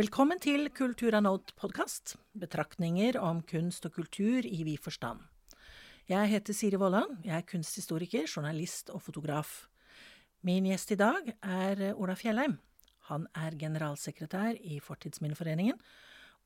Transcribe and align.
Velkommen 0.00 0.38
til 0.40 0.70
Kulturanot-podkast, 0.72 2.14
betraktninger 2.40 3.18
om 3.20 3.42
kunst 3.44 3.84
og 3.84 3.98
kultur 3.98 4.46
i 4.48 4.62
vid 4.64 4.80
forstand. 4.80 5.18
Jeg 6.08 6.30
heter 6.30 6.56
Siri 6.56 6.78
Vollan, 6.80 7.18
jeg 7.26 7.34
er 7.36 7.44
kunsthistoriker, 7.44 8.24
journalist 8.24 8.88
og 8.94 9.02
fotograf. 9.04 9.50
Min 10.46 10.70
gjest 10.70 10.94
i 10.94 10.98
dag 11.02 11.28
er 11.42 11.82
Ola 11.90 12.16
Fjellheim. 12.16 12.56
Han 13.10 13.26
er 13.36 13.58
generalsekretær 13.60 14.62
i 14.62 14.80
Fortidsminneforeningen, 14.80 15.76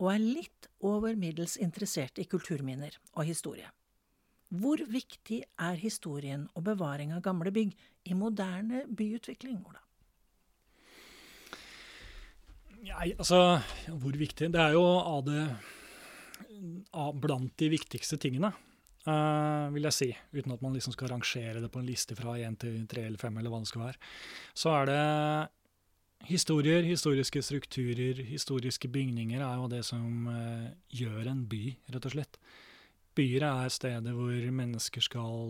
og 0.03 0.11
er 0.17 0.25
litt 0.25 0.71
over 0.83 1.15
middels 1.15 1.55
interessert 1.55 2.19
i 2.19 2.27
kulturminner 2.27 2.99
og 3.13 3.29
historie. 3.31 3.71
Hvor 4.51 4.83
viktig 4.83 5.45
er 5.45 5.79
historien 5.85 6.49
og 6.57 6.67
bevaring 6.73 7.15
av 7.15 7.23
gamle 7.23 7.55
bygg 7.55 7.79
i 8.11 8.19
moderne 8.19 8.89
byutvikling, 8.91 9.63
Ola? 9.63 9.85
Nei, 12.85 13.15
altså 13.17 13.39
Hvor 13.89 14.17
viktig? 14.19 14.51
Det 14.53 14.61
er 14.61 14.77
jo 14.77 14.85
av 14.85 15.25
det 15.27 15.43
av 16.97 17.17
blant 17.21 17.53
de 17.61 17.67
viktigste 17.69 18.17
tingene, 18.21 18.49
uh, 19.09 19.67
vil 19.75 19.85
jeg 19.89 19.97
si. 19.97 20.07
Uten 20.33 20.55
at 20.55 20.63
man 20.65 20.73
liksom 20.77 20.95
skal 20.95 21.11
rangere 21.13 21.61
det 21.61 21.69
på 21.73 21.81
en 21.81 21.89
liste 21.89 22.17
fra 22.17 22.37
én 22.41 22.57
til 22.61 22.79
tre 22.89 23.05
eller 23.09 23.21
fem, 23.21 23.37
eller 23.37 23.53
hva 23.53 23.61
det 23.61 23.69
skal 23.69 23.83
være. 23.83 23.99
Så 24.57 24.73
er 24.73 24.89
det 24.89 26.29
historier, 26.31 26.87
historiske 26.87 27.43
strukturer, 27.45 28.23
historiske 28.31 28.89
bygninger 28.89 29.43
er 29.45 29.59
jo 29.61 29.69
det 29.73 29.83
som 29.85 30.31
uh, 30.31 30.71
gjør 30.95 31.29
en 31.35 31.45
by, 31.51 31.63
rett 31.97 32.09
og 32.09 32.17
slett. 32.17 32.41
Byer 33.19 33.49
er 33.51 33.75
steder 33.75 34.17
hvor 34.17 34.49
mennesker 34.63 35.05
skal 35.05 35.45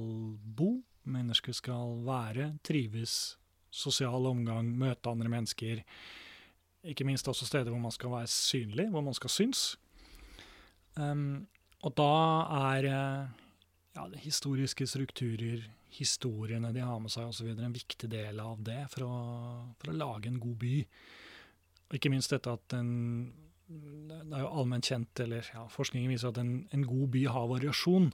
bo, 0.57 0.73
mennesker 1.05 1.55
skal 1.55 2.01
være, 2.09 2.55
trives, 2.67 3.37
sosial 3.75 4.27
omgang, 4.31 4.73
møte 4.79 5.11
andre 5.11 5.31
mennesker 5.31 5.85
ikke 6.85 7.07
minst 7.09 7.29
også 7.29 7.47
steder 7.49 7.73
hvor 7.73 7.81
man 7.81 7.95
skal 7.95 8.13
være 8.13 8.31
synlig, 8.31 8.89
hvor 8.93 9.05
man 9.05 9.17
skal 9.17 9.33
synes. 9.33 9.63
Um, 10.97 11.47
og 11.85 11.95
da 11.99 12.11
er 12.73 12.89
eh, 12.89 13.41
ja, 13.97 14.05
historiske 14.23 14.87
strukturer, 14.87 15.65
historiene 15.95 16.73
de 16.75 16.83
har 16.83 16.99
med 17.03 17.13
seg 17.13 17.31
osv. 17.31 17.51
en 17.55 17.75
viktig 17.75 18.09
del 18.11 18.41
av 18.43 18.63
det 18.67 18.81
for 18.93 19.07
å, 19.07 19.17
for 19.79 19.93
å, 19.93 19.97
lage 19.97 20.31
en 20.31 20.41
god 20.43 20.57
by. 20.63 20.77
Og 21.89 21.99
ikke 21.99 22.13
minst 22.13 22.33
dette 22.35 22.53
at 22.53 22.77
en 22.79 22.93
Det 23.65 24.37
er 24.37 24.43
jo 24.43 24.49
allment 24.61 24.85
kjent, 24.85 25.21
eller 25.25 25.47
ja, 25.55 25.63
forskningen 25.73 26.11
viser 26.13 26.29
at 26.29 26.39
en, 26.39 26.67
en 26.75 26.83
god 26.85 27.07
by 27.15 27.23
har 27.33 27.47
variasjon. 27.49 28.11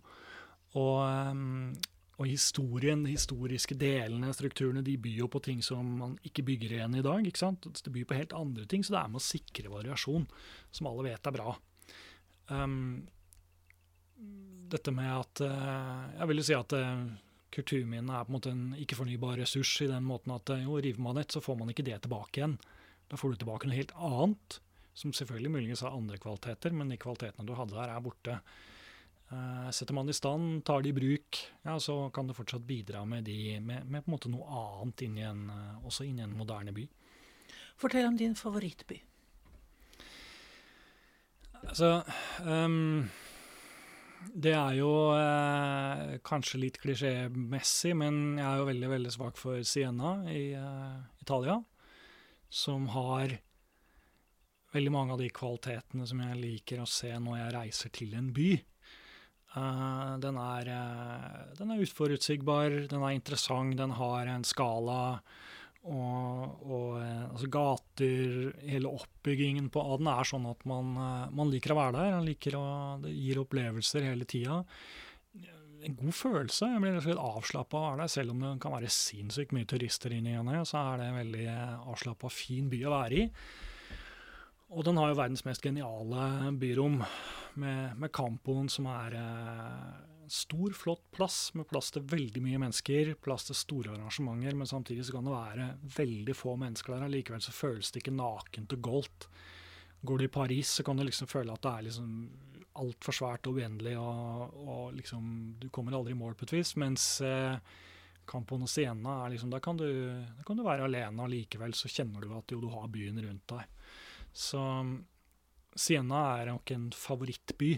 Og, 0.79 0.99
um, 1.03 1.73
og 2.21 2.29
historien, 2.29 3.01
de 3.07 3.15
historiske 3.15 3.75
delene, 3.81 4.35
strukturene, 4.37 4.83
de 4.85 4.99
byr 5.01 5.23
jo 5.23 5.29
på 5.33 5.41
ting 5.41 5.63
som 5.65 5.87
man 6.03 6.19
ikke 6.27 6.45
bygger 6.51 6.75
igjen 6.77 6.99
i 6.99 7.05
dag. 7.05 7.25
ikke 7.25 7.41
sant? 7.41 7.65
Det 7.73 7.93
byr 7.95 8.05
på 8.11 8.19
helt 8.19 8.35
andre 8.37 8.67
ting, 8.69 8.85
så 8.85 8.93
det 8.93 9.01
er 9.01 9.15
med 9.15 9.23
å 9.23 9.25
sikre 9.25 9.73
variasjon, 9.73 10.27
som 10.69 10.91
alle 10.91 11.07
vet 11.09 11.31
er 11.31 11.37
bra. 11.39 11.55
Um, 12.53 13.07
dette 14.71 14.93
med 14.93 15.07
at 15.07 15.41
uh, 15.47 16.11
Jeg 16.19 16.29
vil 16.29 16.41
jo 16.43 16.47
si 16.49 16.57
at 16.57 16.75
kulturminnet 16.75 17.27
kulturminnene 17.51 18.15
er 18.19 18.27
på 18.27 18.31
en 18.31 18.37
måte 18.37 18.51
en 18.53 18.67
ikke-fornybar 18.79 19.41
ressurs 19.41 19.73
i 19.83 19.89
den 19.91 20.05
måten 20.07 20.35
at 20.35 20.53
uh, 20.53 20.61
jo, 20.61 20.77
river 20.77 21.03
man 21.03 21.19
et, 21.23 21.33
så 21.33 21.41
får 21.43 21.57
man 21.59 21.73
ikke 21.73 21.87
det 21.89 22.03
tilbake 22.05 22.43
igjen. 22.43 22.59
Da 23.09 23.17
får 23.19 23.33
du 23.33 23.41
tilbake 23.41 23.71
noe 23.71 23.79
helt 23.81 23.97
annet, 23.97 24.61
som 24.93 25.15
selvfølgelig 25.17 25.55
muligens 25.57 25.87
har 25.87 25.97
andre 25.97 26.21
kvaliteter, 26.21 26.77
men 26.77 26.93
de 26.93 27.01
kvalitetene 27.01 27.49
du 27.49 27.57
hadde 27.57 27.79
der, 27.79 27.95
er 27.95 28.05
borte. 28.05 28.37
Uh, 29.31 29.71
setter 29.71 29.95
man 29.95 30.09
i 30.11 30.15
stand, 30.15 30.65
tar 30.67 30.83
det 30.83 30.91
i 30.91 30.95
bruk, 30.97 31.39
ja, 31.63 31.77
så 31.79 32.09
kan 32.11 32.27
det 32.27 32.35
fortsatt 32.35 32.65
bidra 32.67 33.05
med, 33.07 33.29
de, 33.29 33.61
med, 33.63 33.85
med 33.87 34.03
på 34.03 34.11
en 34.11 34.15
måte 34.17 34.31
noe 34.33 34.47
annet 34.59 35.05
inn 35.07 35.19
i 35.21 35.23
en, 35.23 35.45
uh, 35.55 35.85
også 35.87 36.03
inn 36.09 36.19
i 36.19 36.25
en 36.25 36.33
moderne 36.35 36.75
by. 36.75 36.83
Fortell 37.79 38.09
om 38.09 38.17
din 38.19 38.35
favorittby. 38.35 38.99
Altså 41.61 42.01
um, 42.43 43.05
Det 44.35 44.57
er 44.57 44.75
jo 44.81 44.91
uh, 45.15 46.17
kanskje 46.27 46.65
litt 46.65 46.81
klisjémessig, 46.83 47.95
men 48.03 48.35
jeg 48.35 48.49
er 48.49 48.59
jo 48.59 48.67
veldig, 48.67 48.91
veldig 48.97 49.13
svak 49.15 49.39
for 49.39 49.63
Siena 49.63 50.17
i 50.27 50.43
Italia, 51.23 51.61
som 52.51 52.91
har 52.97 53.39
veldig 54.75 54.97
mange 54.97 55.15
av 55.15 55.23
de 55.23 55.31
kvalitetene 55.31 56.11
som 56.11 56.27
jeg 56.27 56.43
liker 56.43 56.83
å 56.83 56.91
se 56.91 57.15
når 57.15 57.39
jeg 57.45 57.57
reiser 57.61 57.95
til 57.95 58.19
en 58.19 58.35
by. 58.35 58.51
Uh, 59.51 60.15
den, 60.23 60.37
er, 60.39 60.69
uh, 60.71 61.39
den, 61.59 61.73
er, 61.73 61.81
utforutsigbar, 61.83 62.85
den 62.91 63.03
er 63.03 63.15
interessant, 63.17 63.75
den 63.81 63.97
har 63.99 64.31
en 64.31 64.47
skala. 64.47 65.03
Og, 65.81 66.67
og 66.69 66.99
uh, 67.01 67.31
altså 67.33 67.49
gater, 67.51 68.51
hele 68.69 68.93
oppbyggingen 68.95 69.71
på 69.75 69.83
den 69.99 70.11
er 70.13 70.29
sånn 70.29 70.47
at 70.51 70.63
man, 70.71 70.93
man 71.35 71.51
liker 71.51 71.75
å 71.75 71.81
være 71.81 71.97
der. 71.99 72.19
Man 72.21 72.29
liker 72.29 72.59
å, 72.61 72.67
det 73.03 73.15
gir 73.17 73.43
opplevelser 73.43 74.07
hele 74.07 74.29
tida. 74.29 74.61
En 75.81 75.97
god 75.97 76.15
følelse. 76.15 76.69
Jeg 76.71 76.85
blir 76.85 77.01
slett 77.03 77.25
avslappa 77.25 77.83
av 77.89 78.05
det. 78.05 78.11
Selv 78.13 78.37
om 78.37 78.45
det 78.45 78.53
kan 78.63 78.77
være 78.77 78.93
sinnssykt 78.93 79.57
mye 79.57 79.67
turister 79.67 80.15
inni 80.15 80.37
henne, 80.37 80.63
så 80.69 80.85
er 80.93 81.01
det 81.01 81.11
en 81.11 81.21
veldig 81.25 81.47
avslappa, 81.91 82.31
fin 82.31 82.71
by 82.71 82.85
å 82.85 82.95
være 82.95 83.23
i. 83.25 83.27
Og 84.71 84.87
den 84.87 85.01
har 85.01 85.11
jo 85.11 85.19
verdens 85.19 85.43
mest 85.47 85.65
geniale 85.65 86.53
byrom, 86.59 87.01
med, 87.59 87.97
med 87.99 88.13
Campoen, 88.15 88.69
som 88.71 88.87
er 88.87 89.17
eh, 89.19 90.11
stor, 90.31 90.71
flott 90.79 91.03
plass, 91.11 91.39
med 91.59 91.67
plass 91.69 91.91
til 91.91 92.05
veldig 92.07 92.43
mye 92.45 92.61
mennesker, 92.63 93.17
plass 93.23 93.49
til 93.49 93.59
store 93.59 93.97
arrangementer, 93.97 94.55
men 94.55 94.71
samtidig 94.71 95.09
så 95.09 95.17
kan 95.17 95.27
det 95.27 95.35
være 95.35 95.67
veldig 95.97 96.37
få 96.39 96.55
mennesker 96.61 96.95
der. 96.95 97.11
Likevel 97.11 97.43
så 97.43 97.55
føles 97.55 97.91
det 97.91 98.05
ikke 98.05 98.15
nakent 98.15 98.77
og 98.77 98.85
goldt. 98.87 99.27
Går 100.07 100.21
du 100.23 100.25
i 100.29 100.33
Paris, 100.33 100.77
så 100.79 100.87
kan 100.87 100.97
du 100.97 101.05
liksom 101.05 101.29
føle 101.29 101.53
at 101.53 101.67
det 101.67 101.73
er 101.73 101.87
liksom 101.89 102.15
altfor 102.81 103.17
svært 103.17 103.49
og 103.51 103.59
uendelig, 103.59 103.97
og, 103.99 104.55
og, 104.63 104.85
liksom 104.95 105.57
Du 105.61 105.69
kommer 105.75 105.97
aldri 105.99 106.15
i 106.15 106.21
mål 106.21 106.39
på 106.39 106.47
et 106.47 106.55
vis. 106.61 106.77
Mens 106.81 107.09
eh, 107.27 107.59
Campoen 108.31 108.63
og 108.65 108.71
Siena 108.71 109.25
er 109.25 109.35
liksom 109.35 109.51
Der 109.51 109.63
kan 109.65 109.77
du, 109.77 109.89
kan 110.47 110.57
du 110.57 110.63
være 110.65 110.87
alene, 110.87 111.27
og 111.27 111.35
likevel 111.35 111.75
så 111.75 111.91
kjenner 111.91 112.23
du 112.23 112.31
at 112.39 112.55
jo, 112.55 112.63
du 112.63 112.71
har 112.71 112.87
byen 112.93 113.19
rundt 113.27 113.51
deg. 113.51 113.67
Så 114.33 114.61
Siena 115.79 116.23
er 116.39 116.51
nok 116.51 116.71
en 116.75 116.89
favorittby. 116.95 117.75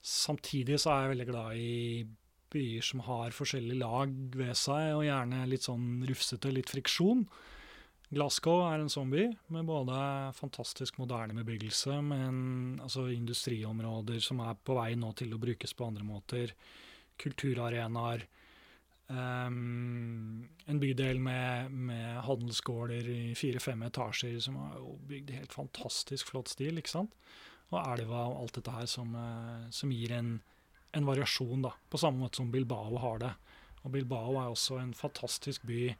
Samtidig 0.00 0.80
så 0.80 0.94
er 0.94 1.04
jeg 1.04 1.12
veldig 1.14 1.28
glad 1.28 1.60
i 1.60 2.04
byer 2.50 2.84
som 2.84 3.02
har 3.06 3.34
forskjellige 3.36 3.78
lag 3.78 4.12
ved 4.36 4.56
seg, 4.58 4.94
og 4.96 5.06
gjerne 5.06 5.46
litt 5.48 5.66
sånn 5.66 6.02
rufsete, 6.08 6.52
litt 6.54 6.72
friksjon. 6.72 7.24
Glasgow 8.10 8.64
er 8.66 8.80
en 8.82 8.90
sånn 8.90 9.12
by, 9.12 9.28
med 9.54 9.68
både 9.68 9.96
fantastisk 10.34 10.98
moderne 10.98 11.36
bebyggelse, 11.36 12.00
men 12.02 12.80
altså 12.82 13.06
industriområder 13.14 14.18
som 14.24 14.42
er 14.42 14.58
på 14.58 14.74
vei 14.80 14.96
nå 14.98 15.12
til 15.18 15.36
å 15.36 15.38
brukes 15.42 15.76
på 15.78 15.86
andre 15.86 16.06
måter. 16.06 16.56
Kulturarenaer. 17.20 18.26
Um, 19.10 20.46
en 20.70 20.78
bydel 20.78 21.18
med, 21.18 21.72
med 21.74 22.20
handelsgårder 22.22 23.08
i 23.10 23.22
fire-fem 23.34 23.82
etasjer 23.88 24.36
som 24.38 24.60
har 24.60 24.76
bygd 25.08 25.32
i 25.32 25.38
helt 25.40 25.54
fantastisk 25.56 26.30
flott 26.30 26.52
stil. 26.52 26.78
ikke 26.78 26.92
sant? 26.92 27.16
Og 27.72 27.80
elva 27.80 28.28
og 28.28 28.44
alt 28.44 28.60
dette 28.60 28.74
her 28.74 28.86
som, 28.90 29.10
uh, 29.18 29.66
som 29.74 29.90
gir 29.94 30.14
en, 30.14 30.36
en, 30.94 31.08
variasjon, 31.08 31.66
da. 31.66 31.74
På 31.90 31.98
samme 31.98 32.22
måte 32.22 32.38
som 32.38 32.52
Bilbao 32.54 33.02
har 33.02 33.18
det. 33.24 33.34
Og 33.82 33.94
Bilbao 33.96 34.38
er 34.38 34.52
også 34.52 34.78
en 34.78 34.94
fantastisk 34.94 35.66
by. 35.66 35.90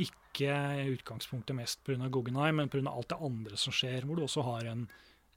Ikke 0.00 0.56
i 0.80 0.88
utgangspunktet 0.94 1.58
mest 1.58 1.84
pga. 1.84 2.08
Guggenheim, 2.08 2.62
men 2.62 2.72
pga. 2.72 2.86
alt 2.88 3.12
det 3.12 3.20
andre 3.20 3.60
som 3.60 3.76
skjer. 3.76 4.08
Hvor 4.08 4.16
du 4.16 4.24
også 4.24 4.46
har 4.48 4.72
en 4.72 4.86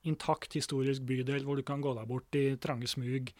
intakt 0.05 0.53
historisk 0.53 1.03
bydel 1.03 1.43
hvor 1.43 1.57
du 1.57 1.65
kan 1.65 1.81
gå 1.81 1.91
deg 1.97 2.07
bort 2.07 2.37
i 2.37 2.53
trange 2.61 2.87
smug 2.87 3.31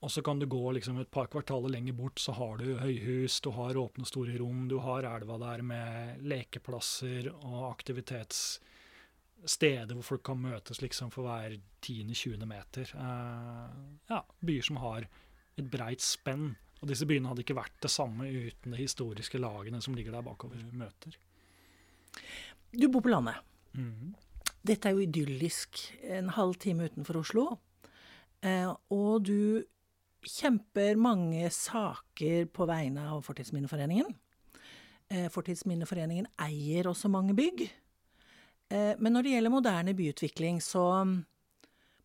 og 0.00 0.08
så 0.10 0.22
kan 0.24 0.38
du 0.40 0.46
gå 0.48 0.72
liksom 0.72 0.96
et 1.00 1.10
par 1.12 1.26
kvartaler 1.28 1.68
lenger 1.74 1.92
bort, 1.92 2.18
så 2.18 2.32
har 2.32 2.56
du 2.56 2.78
høyhus, 2.80 3.40
du 3.44 3.50
har 3.52 3.76
åpne, 3.76 4.04
store 4.08 4.38
rom, 4.40 4.68
du 4.68 4.78
har 4.80 5.04
elva 5.04 5.38
der 5.42 5.62
med 5.66 6.22
lekeplasser 6.24 7.28
og 7.34 7.68
aktivitetssteder 7.68 9.92
hvor 9.92 10.02
folk 10.14 10.22
kan 10.30 10.40
møtes 10.40 10.80
liksom 10.80 11.10
for 11.12 11.22
hver 11.28 11.52
10.-20. 11.84 12.46
meter. 12.48 12.88
Uh, 12.96 13.68
ja, 14.08 14.24
byer 14.40 14.64
som 14.70 14.80
har 14.80 15.04
et 15.60 15.68
breit 15.68 16.00
spenn. 16.00 16.56
Og 16.80 16.88
disse 16.88 17.04
byene 17.04 17.28
hadde 17.28 17.44
ikke 17.44 17.58
vært 17.58 17.76
det 17.84 17.92
samme 17.92 18.24
uten 18.24 18.72
de 18.72 18.80
historiske 18.80 19.36
lagene 19.36 19.84
som 19.84 19.92
ligger 19.92 20.16
der 20.16 20.24
bakover 20.24 20.56
møter. 20.72 21.12
Du 22.72 22.88
bor 22.88 23.04
på 23.04 23.12
landet. 23.12 23.36
Mm. 23.76 24.16
Dette 24.64 24.88
er 24.88 24.96
jo 24.96 25.04
idyllisk 25.04 25.92
en 26.08 26.32
halv 26.32 26.56
time 26.62 26.86
utenfor 26.88 27.20
Oslo. 27.20 27.60
Uh, 28.40 28.72
og 28.88 29.28
du 29.28 29.60
kjemper 30.26 30.98
mange 31.00 31.48
saker 31.54 32.48
på 32.52 32.66
vegne 32.68 33.06
av 33.12 33.22
Fortidsminneforeningen. 33.24 34.10
Eh, 35.10 35.28
Fortidsminneforeningen 35.32 36.28
eier 36.40 36.88
også 36.90 37.10
mange 37.10 37.34
bygg. 37.34 37.64
Eh, 38.70 38.94
men 38.98 39.12
når 39.12 39.26
det 39.26 39.32
gjelder 39.34 39.54
moderne 39.54 39.94
byutvikling, 39.96 40.60
så 40.62 40.84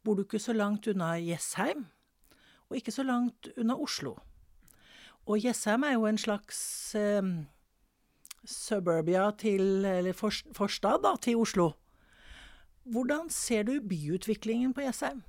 bor 0.04 0.16
du 0.16 0.24
ikke 0.24 0.42
så 0.42 0.54
langt 0.54 0.88
unna 0.88 1.16
Jessheim, 1.22 1.86
og 2.70 2.78
ikke 2.78 2.94
så 2.94 3.06
langt 3.06 3.50
unna 3.58 3.78
Oslo. 3.78 4.16
Og 5.26 5.42
Jessheim 5.42 5.84
er 5.84 5.96
jo 5.98 6.06
en 6.10 6.18
slags 6.22 6.60
eh, 6.96 7.22
suburbia 8.46 9.32
til 9.38 9.86
Eller 9.86 10.14
forstad, 10.14 11.02
da, 11.04 11.16
til 11.22 11.38
Oslo. 11.38 11.74
Hvordan 12.86 13.30
ser 13.30 13.64
du 13.64 13.80
byutviklingen 13.82 14.74
på 14.74 14.82
Jessheim? 14.86 15.24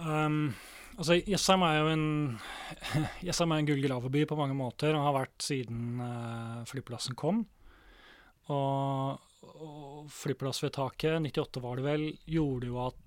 Um, 0.00 0.54
altså, 0.96 1.18
Jessheim 1.28 1.64
er 1.66 1.78
jo 1.78 1.90
en 1.92 2.06
Jessheim 3.26 3.52
er 3.52 3.60
en 3.60 3.68
gullgraveby 3.68 4.24
på 4.28 4.38
mange 4.38 4.56
måter, 4.56 4.94
og 4.96 5.06
har 5.08 5.18
vært 5.22 5.44
siden 5.44 6.00
uh, 6.00 6.62
flyplassen 6.68 7.18
kom. 7.18 7.44
Og, 8.50 9.20
og 9.50 10.10
flyplassvedtaket, 10.10 11.20
98 11.20 11.62
var 11.62 11.78
det 11.78 11.86
vel, 11.86 12.08
gjorde 12.26 12.70
jo 12.70 12.80
at 12.88 13.06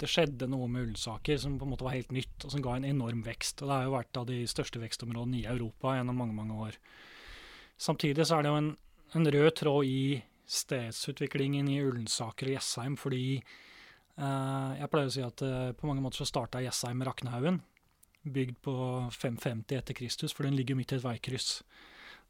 det 0.00 0.08
skjedde 0.08 0.48
noe 0.48 0.64
med 0.72 0.86
Ullensaker 0.86 1.36
som 1.40 1.58
på 1.60 1.66
en 1.66 1.74
måte 1.74 1.84
var 1.84 1.94
helt 1.94 2.12
nytt, 2.14 2.46
og 2.46 2.54
som 2.54 2.62
ga 2.64 2.78
en 2.78 2.88
enorm 2.88 3.20
vekst. 3.26 3.60
Og 3.60 3.68
det 3.68 3.76
har 3.76 3.86
jo 3.86 3.96
vært 3.98 4.20
av 4.20 4.28
de 4.30 4.38
største 4.48 4.80
vekstområdene 4.80 5.42
i 5.42 5.48
Europa 5.50 5.94
gjennom 5.98 6.16
mange, 6.22 6.36
mange 6.36 6.56
år. 6.68 6.78
Samtidig 7.80 8.24
så 8.28 8.38
er 8.38 8.46
det 8.46 8.52
jo 8.52 8.60
en, 8.62 8.70
en 9.18 9.32
rød 9.36 9.50
tråd 9.60 9.90
i 9.90 10.02
stedsutviklingen 10.50 11.68
i 11.70 11.82
Ullensaker 11.84 12.48
og 12.48 12.56
Jessheim, 12.56 12.96
fordi 13.00 13.42
jeg 14.20 14.90
pleier 14.92 15.08
å 15.08 15.12
si 15.14 15.22
at 15.24 15.42
eh, 15.46 15.70
på 15.76 15.88
mange 15.88 16.02
måter 16.04 16.20
så 16.20 16.28
starta 16.28 16.60
Jessheim 16.60 17.00
Raknehaugen, 17.06 17.60
bygd 18.28 18.58
på 18.66 18.74
550 19.16 19.78
etter 19.78 19.96
Kristus, 19.96 20.34
for 20.36 20.44
den 20.44 20.58
ligger 20.58 20.76
midt 20.76 20.92
i 20.92 20.98
et 20.98 21.06
veikryss. 21.06 21.62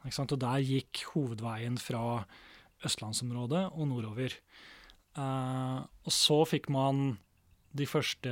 Og 0.07 0.37
der 0.41 0.63
gikk 0.63 1.03
hovedveien 1.13 1.77
fra 1.83 2.23
østlandsområdet 2.87 3.65
og 3.75 3.91
nordover. 3.91 4.37
Eh, 5.19 5.81
og 5.83 6.15
så 6.15 6.39
fikk 6.49 6.71
man 6.73 7.19
de 7.77 7.87
første 7.87 8.31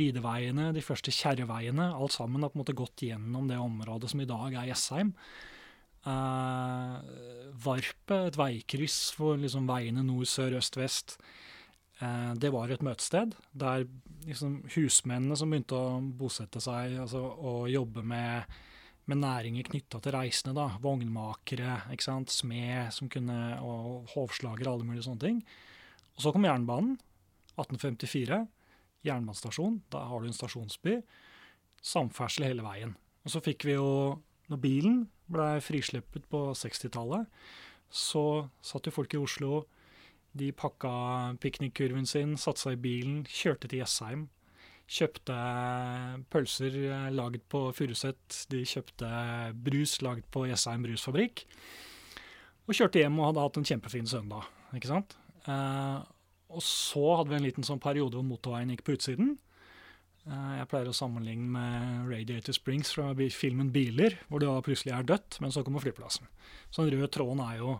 rideveiene, 0.00 0.70
de 0.76 0.84
første 0.84 1.12
kjerreveiene. 1.12 1.88
Alt 1.92 2.14
sammen 2.16 2.44
har 2.44 2.52
på 2.52 2.58
en 2.58 2.62
måte 2.62 2.76
gått 2.76 3.04
gjennom 3.04 3.48
det 3.48 3.58
området 3.60 4.12
som 4.12 4.22
i 4.24 4.28
dag 4.28 4.56
er 4.56 4.70
Jessheim. 4.70 5.10
Varpet, 7.64 8.20
et 8.28 8.38
veikryss 8.40 8.98
for 9.16 9.36
liksom 9.40 9.68
veiene 9.68 10.04
nord, 10.04 10.28
sør, 10.28 10.56
øst, 10.60 10.76
vest. 10.80 11.18
Uh, 12.04 12.34
det 12.36 12.52
var 12.52 12.68
et 12.68 12.84
møtested 12.84 13.32
der 13.56 13.86
liksom 14.26 14.60
husmennene 14.74 15.36
som 15.38 15.52
begynte 15.52 15.78
å 15.78 15.98
bosette 16.18 16.60
seg 16.62 16.98
altså, 17.00 17.20
og 17.20 17.68
jobbe 17.72 18.04
med, 18.04 18.54
med 19.08 19.20
næringer 19.20 19.68
knytta 19.68 20.00
til 20.04 20.16
reisende, 20.16 20.54
da, 20.56 20.78
vognmakere, 20.84 21.78
smed 22.32 22.92
som 22.94 23.10
kunne, 23.12 23.38
og 23.60 24.12
hovslagere, 24.14 24.70
alle 24.70 24.88
mulige 24.88 25.06
sånne 25.08 25.24
ting. 25.24 25.42
Og 26.16 26.24
så 26.24 26.32
kom 26.34 26.46
jernbanen. 26.46 26.96
1854, 27.54 28.40
jernbanestasjon. 29.06 29.80
Da 29.92 30.06
har 30.10 30.22
du 30.22 30.28
en 30.28 30.36
stasjonsby. 30.36 30.98
Samferdsel 31.84 32.48
hele 32.48 32.64
veien. 32.66 32.94
Og 33.24 33.34
så 33.34 33.42
fikk 33.44 33.66
vi 33.68 33.76
jo, 33.76 34.18
når 34.50 34.62
bilen 34.62 35.04
ble 35.32 35.60
frislippet 35.64 36.26
på 36.30 36.46
60-tallet, 36.58 37.28
så 37.94 38.24
satt 38.64 38.88
jo 38.88 38.94
folk 38.94 39.14
i 39.14 39.20
Oslo. 39.20 39.64
De 40.34 40.50
pakka 40.50 40.92
piknikkurven 41.42 42.08
sin, 42.10 42.34
satte 42.40 42.64
seg 42.64 42.78
i 42.78 42.84
bilen, 42.88 43.20
kjørte 43.30 43.70
til 43.70 43.84
Jessheim. 43.84 44.24
Kjøpte 44.90 45.36
pølser 46.28 46.74
laget 47.14 47.46
på 47.48 47.68
Furuset. 47.76 48.40
De 48.50 48.64
kjøpte 48.68 49.10
brus 49.54 50.00
laget 50.04 50.26
på 50.34 50.44
Jessheim 50.50 50.82
brusfabrikk. 50.84 51.44
Og 52.66 52.76
kjørte 52.76 53.00
hjem 53.00 53.20
og 53.20 53.30
hadde 53.30 53.44
hatt 53.44 53.60
en 53.60 53.68
kjempefin 53.70 54.10
søndag. 54.10 54.50
ikke 54.74 54.90
sant? 54.90 55.16
Eh, 55.46 55.98
og 56.54 56.62
så 56.64 57.16
hadde 57.18 57.32
vi 57.32 57.38
en 57.38 57.46
liten 57.46 57.66
sånn 57.66 57.82
periode 57.82 58.18
hvor 58.18 58.26
motorveien 58.26 58.72
gikk 58.74 58.84
på 58.86 58.96
utsiden. 58.96 59.36
Eh, 60.24 60.52
jeg 60.58 60.68
pleier 60.70 60.88
å 60.88 60.96
sammenligne 60.96 61.50
med 61.54 62.08
Radiator 62.10 62.56
Springs 62.56 62.94
fra 62.96 63.12
filmen 63.14 63.70
'Biler', 63.72 64.18
hvor 64.28 64.40
det 64.40 64.50
plutselig 64.64 64.94
er 64.96 65.06
dødt, 65.06 65.40
men 65.40 65.52
så 65.52 65.62
kommer 65.62 65.84
flyplassen. 65.84 66.26
Så 66.70 66.84
den 66.84 66.98
røde 66.98 67.12
tråden 67.12 67.40
er 67.44 67.58
jo 67.60 67.78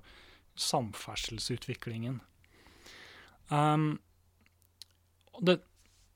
samferdselsutviklingen. 0.54 2.20
Um, 3.54 3.86
det, 5.44 5.58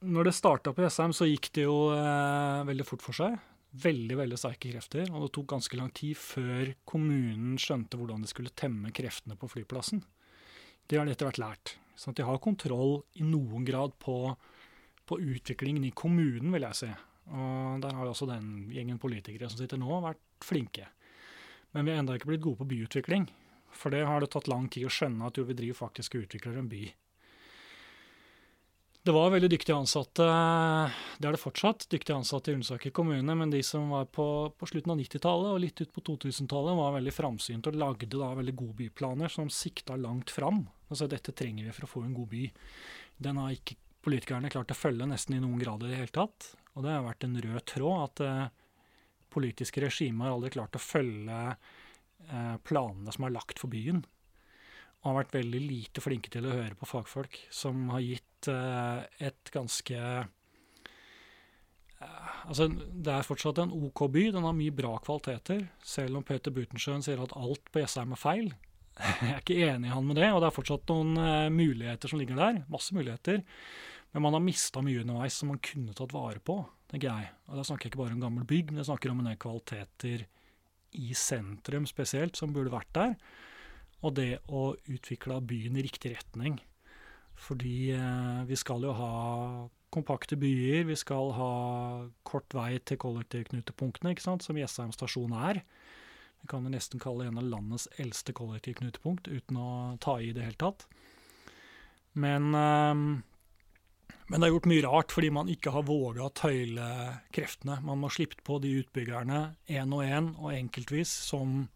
når 0.07 0.29
det 0.29 0.35
starta 0.37 0.73
på 0.75 0.85
Jessheim, 0.85 1.15
så 1.15 1.27
gikk 1.27 1.51
det 1.57 1.65
jo 1.67 1.89
eh, 1.95 2.67
veldig 2.69 2.87
fort 2.87 3.03
for 3.03 3.19
seg. 3.19 3.39
Veldig 3.83 4.17
veldig 4.21 4.39
sterke 4.39 4.71
krefter. 4.71 5.11
Og 5.11 5.27
det 5.27 5.33
tok 5.35 5.49
ganske 5.55 5.79
lang 5.79 5.91
tid 5.97 6.19
før 6.19 6.71
kommunen 6.89 7.59
skjønte 7.61 7.99
hvordan 7.99 8.23
de 8.23 8.31
skulle 8.31 8.55
temme 8.55 8.93
kreftene 8.95 9.37
på 9.39 9.51
flyplassen. 9.51 10.05
Det 10.89 10.99
har 10.99 11.09
de 11.09 11.17
etter 11.17 11.29
hvert 11.29 11.43
lært. 11.43 11.75
Sånn 11.99 12.15
at 12.15 12.21
de 12.21 12.29
har 12.29 12.39
kontroll 12.43 13.01
i 13.19 13.27
noen 13.27 13.67
grad 13.67 13.97
på, 14.01 14.31
på 15.05 15.19
utviklingen 15.19 15.85
i 15.89 15.93
kommunen, 15.99 16.53
vil 16.55 16.69
jeg 16.69 16.79
si. 16.79 16.93
Og 17.35 17.83
der 17.83 17.99
har 17.99 18.09
også 18.09 18.31
den 18.31 18.71
gjengen 18.73 19.03
politikere 19.03 19.51
som 19.51 19.61
sitter 19.61 19.81
nå, 19.83 19.99
vært 20.05 20.23
flinke. 20.47 20.87
Men 21.75 21.85
vi 21.85 21.93
har 21.93 22.01
ennå 22.01 22.15
ikke 22.17 22.31
blitt 22.31 22.45
gode 22.47 22.63
på 22.63 22.71
byutvikling. 22.71 23.27
For 23.75 23.93
det 23.93 24.07
har 24.09 24.23
det 24.23 24.31
tatt 24.33 24.49
lang 24.49 24.71
tid 24.73 24.87
å 24.89 24.95
skjønne 24.95 25.27
at 25.27 25.37
jo, 25.37 25.45
vi 25.45 25.59
driver 25.59 25.83
faktisk 25.83 26.17
og 26.17 26.25
utvikler 26.25 26.63
en 26.63 26.71
by. 26.71 26.87
Det 29.09 29.13
var 29.13 29.31
veldig 29.33 29.49
dyktige 29.49 29.73
ansatte, 29.73 30.25
det 31.17 31.25
er 31.25 31.33
det 31.33 31.41
fortsatt, 31.41 31.87
dyktige 31.89 32.19
ansatte 32.19 32.51
i 32.51 32.57
Ullensaker 32.59 32.93
kommune, 32.93 33.37
men 33.41 33.49
de 33.49 33.63
som 33.65 33.87
var 33.89 34.05
på, 34.13 34.27
på 34.53 34.67
slutten 34.69 34.93
av 34.93 34.99
90-tallet 35.01 35.49
og 35.55 35.63
litt 35.63 35.81
ut 35.81 35.95
på 35.97 36.03
2000-tallet, 36.11 36.77
var 36.77 36.93
veldig 36.99 37.15
framsynte 37.17 37.73
og 37.73 37.79
lagde 37.81 38.11
da 38.13 38.29
veldig 38.37 38.53
gode 38.59 38.77
byplaner 38.83 39.33
som 39.33 39.49
sikta 39.49 39.97
langt 39.97 40.29
fram. 40.29 40.61
Altså 40.93 41.09
dette 41.09 41.33
trenger 41.33 41.65
vi 41.65 41.73
for 41.79 41.87
å 41.87 41.91
få 41.95 42.03
en 42.05 42.13
god 42.19 42.29
by. 42.35 42.43
Den 43.31 43.41
har 43.41 43.57
ikke 43.57 43.79
politikerne 44.05 44.53
klart 44.53 44.77
å 44.77 44.79
følge 44.83 45.09
nesten 45.09 45.39
i 45.39 45.41
noen 45.41 45.65
grad 45.65 45.89
i 45.89 45.95
det 45.95 46.03
hele 46.03 46.17
tatt. 46.19 46.51
Og 46.77 46.85
det 46.85 46.93
har 46.93 47.09
vært 47.09 47.25
en 47.25 47.41
rød 47.47 47.65
tråd 47.73 48.05
at 48.11 48.25
eh, 48.29 48.45
politiske 49.33 49.87
regimer 49.89 50.29
har 50.29 50.37
aldri 50.37 50.53
klart 50.59 50.77
å 50.77 50.85
følge 50.85 51.41
eh, 51.49 52.55
planene 52.61 53.17
som 53.17 53.25
er 53.25 53.39
lagt 53.41 53.65
for 53.65 53.73
byen 53.73 54.05
og 54.99 55.13
har 55.13 55.21
vært 55.21 55.37
veldig 55.39 55.61
lite 55.63 56.03
flinke 56.03 56.31
til 56.33 56.49
å 56.49 56.57
høre 56.57 56.77
på 56.79 56.89
fagfolk, 56.89 57.39
som 57.55 57.87
har 57.93 58.03
gitt 58.03 58.51
uh, 58.51 59.05
et 59.23 59.55
ganske 59.55 59.99
uh, 59.99 60.27
Altså, 62.49 62.69
det 62.71 63.11
er 63.11 63.27
fortsatt 63.27 63.59
en 63.59 63.73
OK 63.75 64.05
by. 64.15 64.29
Den 64.31 64.45
har 64.47 64.55
mye 64.55 64.75
bra 64.75 64.93
kvaliteter, 65.03 65.65
selv 65.83 66.21
om 66.21 66.25
Peter 66.27 66.55
Butensjøen 66.55 67.03
sier 67.03 67.19
at 67.25 67.35
alt 67.37 67.73
på 67.75 67.83
Jessheim 67.83 68.15
er 68.15 68.21
feil. 68.21 68.53
Jeg 68.99 69.33
er 69.33 69.41
ikke 69.43 69.59
enig 69.67 69.91
i 69.91 69.95
han 69.95 70.07
med 70.07 70.19
det, 70.19 70.29
og 70.31 70.39
det 70.43 70.49
er 70.49 70.55
fortsatt 70.55 70.93
noen 70.93 71.19
uh, 71.19 71.51
muligheter 71.51 72.11
som 72.11 72.23
ligger 72.23 72.39
der. 72.39 72.63
Masse 72.71 72.95
muligheter. 72.95 73.43
Men 74.15 74.25
man 74.25 74.39
har 74.39 74.47
mista 74.47 74.83
mye 74.83 75.03
underveis 75.03 75.37
som 75.39 75.51
man 75.53 75.61
kunne 75.63 75.95
tatt 75.95 76.15
vare 76.15 76.43
på, 76.43 76.61
tenker 76.91 77.11
jeg. 77.11 77.35
Og 77.51 77.59
Da 77.59 77.67
snakker 77.67 77.87
jeg 77.87 77.95
ikke 77.95 78.03
bare 78.05 78.17
om 78.17 78.23
gammel 78.23 78.47
bygg, 78.49 78.71
men 78.73 78.83
jeg 78.83 78.91
snakker 78.91 79.13
om 79.13 79.23
en 79.23 79.31
del 79.31 79.43
kvaliteter 79.43 80.25
i 80.99 81.11
sentrum 81.19 81.87
spesielt, 81.87 82.39
som 82.39 82.55
burde 82.55 82.73
vært 82.73 82.95
der 82.97 83.19
og 84.03 84.15
det 84.19 84.39
å 84.47 84.73
utvikle 84.87 85.41
byen 85.43 85.79
i 85.79 85.85
riktig 85.87 86.15
retning. 86.15 86.59
Fordi 87.39 87.93
eh, 87.95 88.43
vi 88.49 88.57
skal 88.59 88.85
jo 88.87 88.95
ha 88.99 89.13
kompakte 89.95 90.37
byer, 90.37 90.85
vi 90.89 90.97
skal 90.99 91.33
ha 91.37 91.53
kort 92.29 92.53
vei 92.55 92.77
til 92.85 93.01
kollektivknutepunktene, 93.01 94.13
ikke 94.13 94.27
sant, 94.27 94.45
som 94.45 94.59
Jessheim 94.59 94.93
stasjon 94.95 95.33
er. 95.33 95.63
Vi 96.43 96.51
kan 96.51 96.67
jo 96.67 96.73
nesten 96.73 97.03
kalle 97.03 97.25
det 97.25 97.33
en 97.33 97.41
av 97.41 97.49
landets 97.49 97.89
eldste 97.99 98.35
kollektivknutepunkt, 98.37 99.31
uten 99.31 99.59
å 99.59 99.71
ta 100.03 100.19
i 100.21 100.35
det 100.37 100.45
hele 100.45 100.61
tatt. 100.61 100.85
Men, 102.19 102.53
eh, 102.55 102.95
men 104.29 104.43
det 104.43 104.45
er 104.45 104.53
gjort 104.53 104.71
mye 104.71 104.85
rart 104.85 105.15
fordi 105.15 105.33
man 105.33 105.51
ikke 105.51 105.73
har 105.73 105.89
våga 105.89 106.27
å 106.27 106.35
tøyle 106.37 106.91
kreftene. 107.35 107.81
Man 107.87 108.03
må 108.03 108.13
slippe 108.13 108.43
på 108.45 108.61
de 108.61 108.77
utbyggerne 108.83 109.41
én 109.73 109.95
og 109.95 110.05
én 110.05 110.35
og 110.37 110.53
enkeltvis 110.53 111.15
som 111.31 111.69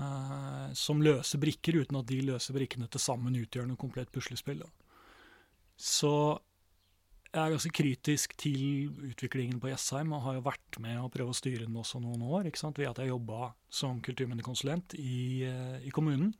uh, 0.00 0.68
som 0.76 1.02
løse 1.04 1.38
brikker, 1.40 1.82
uten 1.84 2.00
at 2.00 2.08
de 2.08 2.20
løse 2.26 2.54
brikkene 2.56 2.88
til 2.90 3.02
sammen 3.02 3.38
utgjør 3.38 3.68
noe 3.68 3.80
komplett 3.80 4.12
puslespill. 4.14 4.64
Så 5.80 6.12
jeg 7.30 7.40
er 7.44 7.52
ganske 7.54 7.70
kritisk 7.70 8.34
til 8.40 8.90
utviklingen 9.12 9.60
på 9.62 9.70
Jessheim, 9.70 10.10
og 10.16 10.24
har 10.24 10.40
jo 10.40 10.46
vært 10.48 10.80
med 10.82 10.98
å 10.98 11.10
prøve 11.12 11.30
å 11.30 11.36
styre 11.36 11.68
den 11.68 11.78
også 11.78 12.02
noen 12.02 12.24
år, 12.26 12.50
ikke 12.50 12.64
sant? 12.64 12.80
ved 12.80 12.90
at 12.90 12.98
jeg 12.98 13.12
jobba 13.12 13.52
som 13.70 14.00
kulturminnekonsulent 14.02 14.96
i, 14.98 15.46
uh, 15.46 15.76
i 15.84 15.94
kommunen. 15.94 16.32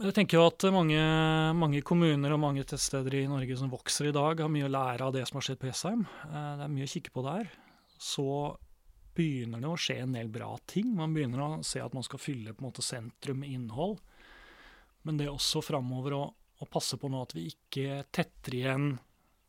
Jeg 0.00 0.16
tenker 0.16 0.38
jo 0.38 0.46
at 0.48 0.64
mange, 0.72 0.98
mange, 1.54 1.82
kommuner 1.84 2.32
og 2.32 2.40
mange 2.40 2.64
tettsteder 2.66 3.12
i 3.20 3.26
Norge 3.30 3.54
som 3.60 3.70
vokser 3.70 4.08
i 4.08 4.14
dag, 4.14 4.40
har 4.40 4.50
mye 4.50 4.64
å 4.66 4.72
lære 4.72 5.04
av 5.04 5.12
det 5.14 5.26
som 5.28 5.36
har 5.36 5.44
skjedd 5.46 5.60
på 5.60 5.68
Jessheim. 5.68 6.06
Eh, 6.26 6.52
det 6.58 6.64
er 6.64 6.72
mye 6.72 6.86
å 6.88 6.90
kikke 6.90 7.12
på 7.12 7.24
der. 7.26 7.50
Så 8.00 8.24
begynner 9.16 9.62
det 9.62 9.70
å 9.70 9.78
skje 9.80 9.98
en 10.02 10.16
del 10.16 10.30
bra 10.32 10.50
ting. 10.70 10.94
Man 10.96 11.14
begynner 11.14 11.42
å 11.44 11.50
se 11.66 11.82
at 11.82 11.94
man 11.96 12.06
skal 12.06 12.22
fylle 12.22 12.54
på 12.54 12.62
en 12.62 12.68
måte 12.70 12.84
sentrum 12.84 13.42
med 13.42 13.52
innhold. 13.54 14.00
Men 15.06 15.18
det 15.18 15.26
er 15.28 15.34
også 15.34 15.62
framover 15.64 16.16
å, 16.16 16.22
å, 16.32 16.68
passe 16.70 16.98
på 16.98 17.10
nå 17.10 17.22
at 17.24 17.34
vi 17.36 17.48
ikke 17.50 18.04
tetter 18.14 18.58
igjen 18.58 18.92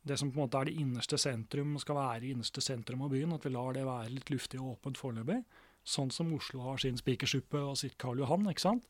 det 0.03 0.17
som 0.19 0.31
på 0.33 0.39
en 0.39 0.45
måte 0.45 0.59
er 0.59 0.67
det 0.67 0.79
innerste 0.81 1.17
sentrum, 1.21 1.77
skal 1.79 1.95
være 1.95 2.27
i 2.27 2.33
innerste 2.33 2.59
sentrum 2.63 3.05
av 3.05 3.13
byen. 3.13 3.35
At 3.37 3.45
vi 3.47 3.53
lar 3.53 3.75
det 3.77 3.85
være 3.87 4.11
litt 4.11 4.33
luftig 4.33 4.59
og 4.59 4.75
åpent 4.75 4.99
foreløpig. 4.99 5.39
Sånn 5.87 6.11
som 6.15 6.31
Oslo 6.35 6.63
har 6.65 6.79
sin 6.79 6.99
Spikersuppe 6.99 7.59
og 7.59 7.77
sitt 7.79 7.95
Karl 8.01 8.19
Johan, 8.23 8.47
ikke 8.51 8.65
sant? 8.65 8.87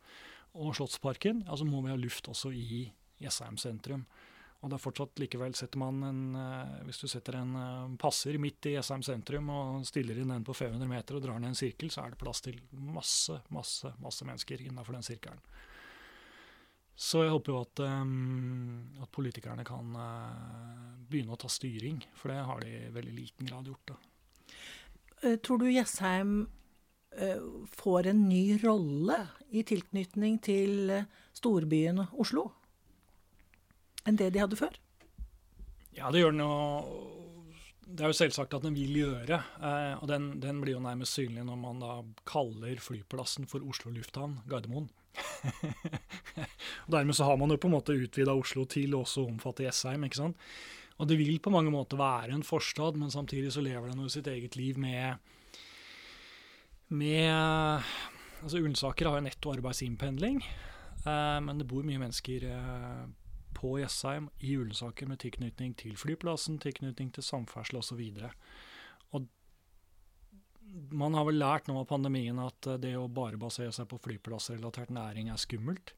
og 0.53 0.75
Slottsparken. 0.77 1.43
Altså 1.49 1.65
må 1.65 1.81
vi 1.83 1.91
ha 1.93 1.97
luft 1.99 2.29
også 2.29 2.51
i 2.53 2.85
Jessheim 3.21 3.57
sentrum. 3.61 4.05
Og 4.63 4.71
det 4.71 4.77
er 4.77 4.83
fortsatt 4.83 5.19
likevel 5.19 5.55
setter 5.59 5.79
man 5.81 5.99
en 6.07 6.21
eh, 6.39 6.75
Hvis 6.87 7.01
du 7.03 7.09
setter 7.11 7.35
en 7.41 7.51
eh, 7.59 7.95
passer 7.99 8.39
midt 8.39 8.69
i 8.69 8.77
Jessheim 8.77 9.03
sentrum 9.03 9.51
og 9.51 9.83
stiller 9.87 10.21
inn 10.21 10.31
den 10.31 10.45
på 10.47 10.55
500 10.55 10.87
meter 10.87 11.19
og 11.19 11.25
drar 11.25 11.41
ned 11.41 11.51
en 11.51 11.59
sirkel, 11.59 11.91
så 11.91 12.05
er 12.05 12.13
det 12.13 12.21
plass 12.21 12.39
til 12.45 12.61
masse, 12.71 13.41
masse, 13.51 13.91
masse 14.03 14.27
mennesker 14.27 14.63
innafor 14.63 14.95
den 14.95 15.05
sirkelen. 15.05 15.43
Så 16.95 17.25
jeg 17.25 17.33
håper 17.33 17.51
jo 17.51 17.59
at, 17.65 17.79
um, 17.89 18.83
at 19.01 19.09
politikerne 19.11 19.63
kan 19.65 19.95
begynne 21.09 21.33
å 21.33 21.39
ta 21.41 21.49
styring, 21.49 22.03
for 22.13 22.29
det 22.29 22.43
har 22.45 22.61
de 22.61 22.69
i 22.69 22.91
veldig 22.93 23.13
liten 23.17 23.49
grad 23.49 23.65
gjort. 23.65 23.95
da. 23.95 25.33
Tror 25.41 25.63
du 25.63 25.71
Jessheim 25.71 26.35
får 27.73 28.11
en 28.11 28.21
ny 28.29 28.59
rolle 28.61 29.17
i 29.49 29.65
tilknytning 29.65 30.37
til 30.45 30.93
storbyen 31.33 32.05
Oslo 32.21 32.51
enn 34.07 34.19
det 34.19 34.31
de 34.33 34.41
hadde 34.43 34.59
før? 34.59 34.75
Ja, 35.93 36.09
det 36.11 36.23
gjør 36.23 36.33
den 36.33 36.45
jo 36.45 36.53
det 37.93 38.05
er 38.05 38.09
jo 38.09 38.17
selvsagt 38.17 38.55
at 38.55 38.63
den 38.65 38.73
vil 38.73 38.95
gjøre, 38.95 39.37
eh, 39.61 39.95
og 39.99 40.07
den, 40.09 40.29
den, 40.41 40.61
blir 40.63 40.77
jo 40.77 40.83
nærmest 40.83 41.17
synlig 41.17 41.43
når 41.45 41.57
man 41.61 41.81
da 41.83 41.97
kaller 42.25 42.79
flyplassen 42.81 43.45
for 43.49 43.65
Oslo 43.69 43.91
lufthavn 43.93 44.39
Gardermoen. 44.49 44.87
og 46.85 46.89
Dermed 46.95 47.17
så 47.17 47.27
har 47.27 47.37
man 47.37 47.53
jo 47.53 47.59
på 47.61 47.69
en 47.69 47.75
måte 47.75 47.93
utvida 47.93 48.33
Oslo 48.33 48.65
til 48.65 48.95
også 48.97 49.25
å 49.25 49.29
omfatte 49.29 49.67
Jessheim. 49.67 50.07
ikke 50.07 50.21
sant? 50.23 50.49
Og 50.97 51.09
det 51.09 51.19
vil 51.19 51.37
på 51.43 51.53
mange 51.53 51.73
måter 51.73 51.99
være 51.99 52.33
en 52.33 52.45
forstad, 52.47 52.97
men 52.97 53.13
samtidig 53.13 53.51
så 53.53 53.61
lever 53.65 53.91
den 53.91 54.01
jo 54.05 54.11
sitt 54.13 54.29
eget 54.31 54.57
liv 54.57 54.79
med 54.79 55.19
med 56.93 57.29
altså 58.43 58.59
Ullensaker 58.59 59.09
har 59.09 59.17
jo 59.17 59.25
netto 59.25 59.53
arbeidsinnpendling, 59.53 60.41
eh, 61.05 61.39
men 61.45 61.59
det 61.59 61.67
bor 61.69 61.85
mye 61.85 62.01
mennesker 62.01 62.45
eh, 62.49 63.05
på 63.63 63.77
Jessheim 63.79 64.27
i 64.43 64.57
julesaker 64.57 65.07
med 65.07 65.21
tilknytning 65.23 65.71
til 65.79 65.95
flyplassen, 65.95 66.59
tilknytning 66.59 67.13
til 67.15 67.23
samferdsel 67.23 67.79
osv. 67.79 68.01
Man 70.89 71.13
har 71.13 71.27
vel 71.27 71.37
lært 71.37 71.67
nå 71.69 71.75
av 71.79 71.87
pandemien 71.89 72.39
at 72.41 72.67
eh, 72.67 72.79
det 72.81 72.95
å 72.97 73.07
bare 73.11 73.39
basere 73.39 73.73
seg 73.75 73.87
på 73.91 74.01
flyplassrelatert 74.03 74.93
næring 74.93 75.29
er 75.29 75.41
skummelt. 75.41 75.93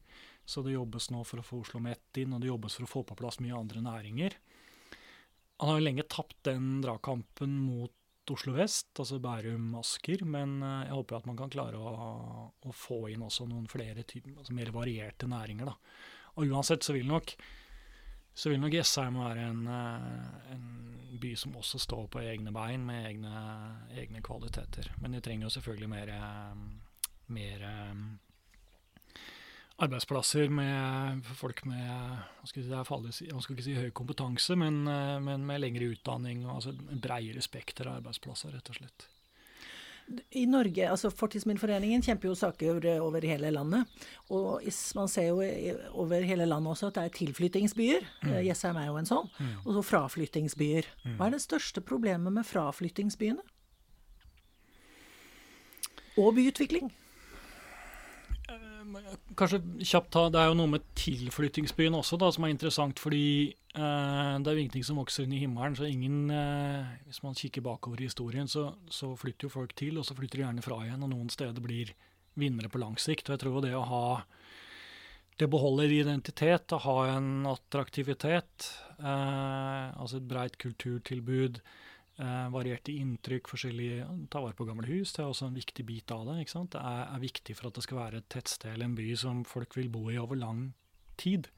Så 0.46 0.62
det 0.62 0.76
jobbes 0.76 1.08
nå 1.10 1.24
for 1.26 1.42
å 1.42 1.46
få 1.46 1.62
Oslo 1.64 1.80
Met 1.82 2.20
inn, 2.20 2.34
og 2.36 2.42
det 2.42 2.52
jobbes 2.52 2.76
for 2.78 2.86
å 2.86 2.90
få 2.90 3.02
på 3.08 3.16
plass 3.18 3.40
mye 3.42 3.56
andre 3.56 3.82
næringer. 3.82 4.36
Han 5.62 5.72
har 5.72 5.80
jo 5.80 5.86
lenge 5.86 6.04
tapt 6.12 6.36
den 6.46 6.82
dragkampen 6.84 7.56
mot 7.64 7.94
Oslo 8.30 8.56
vest, 8.56 8.90
altså 8.98 9.20
Bærum-Asker, 9.22 10.26
men 10.28 10.58
eh, 10.60 10.84
jeg 10.88 10.98
håper 10.98 11.18
at 11.18 11.30
man 11.30 11.40
kan 11.40 11.52
klare 11.52 11.80
å, 11.80 12.12
å 12.52 12.74
få 12.74 13.06
inn 13.14 13.24
også 13.26 13.48
noen 13.48 13.66
flere 13.70 14.04
altså 14.04 14.54
mer 14.54 14.74
varierte 14.76 15.30
næringer. 15.30 15.72
da. 15.72 15.76
Og 16.36 16.52
uansett 16.52 16.84
så 16.84 16.94
vil 16.96 17.08
nok 17.08 17.34
så 18.36 18.52
vil 18.52 18.60
nok 18.60 18.74
Jessheim 18.76 19.16
være 19.16 19.46
en, 19.48 19.62
eh, 19.72 20.52
en, 20.52 20.66
by 21.16 21.30
som 21.40 21.54
også 21.56 21.78
står 21.80 22.10
på 22.12 22.20
egne 22.20 22.52
bein, 22.52 22.82
med 22.84 23.06
egne, 23.08 23.44
egne 23.96 24.20
kvaliteter. 24.20 24.90
Men 25.00 25.16
de 25.16 25.22
trenger 25.24 25.46
jo 25.46 25.54
selvfølgelig 25.54 25.88
mer, 25.88 26.12
eh, 26.12 26.58
mer 27.32 27.64
eh, 27.64 29.22
arbeidsplasser 29.80 30.52
med 30.52 31.24
folk 31.40 31.64
med 31.64 31.88
hva 31.88 32.44
skal 32.44 32.62
jeg, 32.62 33.12
si, 33.12 33.30
jeg 33.30 33.40
skal 33.40 33.56
ikke 33.56 33.64
si 33.64 33.80
høy 33.80 33.90
kompetanse, 33.96 34.56
men, 34.56 34.84
men 34.84 35.48
med 35.48 35.60
lengre 35.60 35.88
utdanning 35.96 36.44
og 36.44 36.58
altså 36.58 36.76
bredere 36.76 37.40
spekter 37.44 37.88
av 37.88 38.02
arbeidsplasser, 38.02 38.52
rett 38.52 38.72
og 38.72 38.76
slett. 38.76 39.08
I 40.38 40.44
Norge, 40.46 40.84
altså 40.86 41.10
Fortidsminneforeningen 41.10 42.04
kjemper 42.04 42.28
jo 42.28 42.36
saker 42.38 42.84
over 43.02 43.24
hele 43.26 43.50
landet. 43.50 43.88
Og 44.30 44.62
man 44.94 45.10
ser 45.10 45.32
jo 45.32 45.40
over 45.98 46.22
hele 46.22 46.46
landet 46.46 46.70
også 46.70 46.90
at 46.90 46.98
det 46.98 47.04
er 47.04 47.16
tilflyttingsbyer. 47.16 48.06
Mm. 48.22 48.30
Eh, 48.30 48.44
Jessheim 48.46 48.78
er 48.78 48.86
jo 48.90 49.00
en 49.00 49.08
sånn. 49.08 49.26
Mm. 49.40 49.56
Og 49.64 49.72
så 49.74 49.84
fraflyttingsbyer. 49.90 50.86
Mm. 51.02 51.16
Hva 51.18 51.26
er 51.26 51.34
det 51.34 51.42
største 51.42 51.82
problemet 51.82 52.36
med 52.38 52.46
fraflyttingsbyene? 52.46 53.42
Og 56.16 56.32
byutvikling? 56.38 56.94
Kanskje 59.36 59.60
kjapt 59.82 60.10
ta, 60.14 60.26
Det 60.32 60.40
er 60.40 60.50
jo 60.50 60.56
noe 60.58 60.72
med 60.76 60.84
tilflyttingsbyen 60.98 61.96
også 61.98 62.18
da, 62.20 62.30
som 62.32 62.46
er 62.46 62.54
interessant. 62.54 63.00
Fordi 63.02 63.26
eh, 63.50 64.32
det 64.40 64.50
er 64.50 64.56
jo 64.56 64.64
ingenting 64.64 64.86
som 64.86 65.00
vokser 65.00 65.26
inn 65.26 65.36
i 65.36 65.42
himmelen. 65.42 65.76
så 65.76 65.88
ingen, 65.88 66.30
eh, 66.30 66.98
Hvis 67.06 67.22
man 67.24 67.34
kikker 67.34 67.64
bakover 67.64 68.00
i 68.00 68.10
historien, 68.10 68.48
så, 68.48 68.74
så, 68.88 69.14
flytter 69.16 69.48
jo 69.48 69.54
folk 69.54 69.74
til, 69.76 69.98
og 69.98 70.06
så 70.06 70.16
flytter 70.16 70.38
de 70.38 70.46
gjerne 70.46 70.66
fra 70.66 70.80
igjen. 70.84 71.02
Og 71.02 71.12
noen 71.12 71.32
steder 71.32 71.60
blir 71.62 71.94
vinnere 72.36 72.70
på 72.72 72.80
lang 72.82 72.96
sikt. 73.00 73.28
Og 73.28 73.36
jeg 73.36 73.44
tror 73.44 73.62
det 73.64 73.74
å 73.74 73.86
ha 73.86 74.06
det 75.36 75.50
beholder 75.52 75.92
identitet, 75.92 76.72
å 76.72 76.80
ha 76.80 77.00
en 77.12 77.44
attraktivitet, 77.50 78.70
eh, 78.98 79.90
altså 79.92 80.16
et 80.16 80.28
breit 80.28 80.56
kulturtilbud, 80.56 81.60
Eh, 82.16 82.46
varierte 82.48 82.94
inntrykk, 82.96 83.44
forskjellige 83.52 84.06
Ta 84.32 84.40
vare 84.40 84.56
på 84.56 84.64
gamle 84.64 84.88
hus, 84.88 85.10
det 85.12 85.20
er 85.20 85.28
også 85.28 85.50
en 85.50 85.58
viktig 85.58 85.84
bit 85.84 86.08
av 86.14 86.24
det. 86.24 86.48
Det 86.48 86.80
er, 86.80 87.12
er, 87.12 87.20
viktig 87.20 87.52
for 87.58 87.68
at 87.68 87.76
det 87.76 87.84
skal 87.84 88.00
være 88.00 88.16
et 88.22 88.30
tettsted 88.32 88.72
eller 88.72 88.88
en 88.88 88.96
by 88.96 89.12
som 89.20 89.44
folk 89.44 89.76
vil 89.76 89.92
bo 89.92 90.08
i 90.08 90.16
over 90.16 90.32
lang 90.40 90.72
tid. 91.20 91.52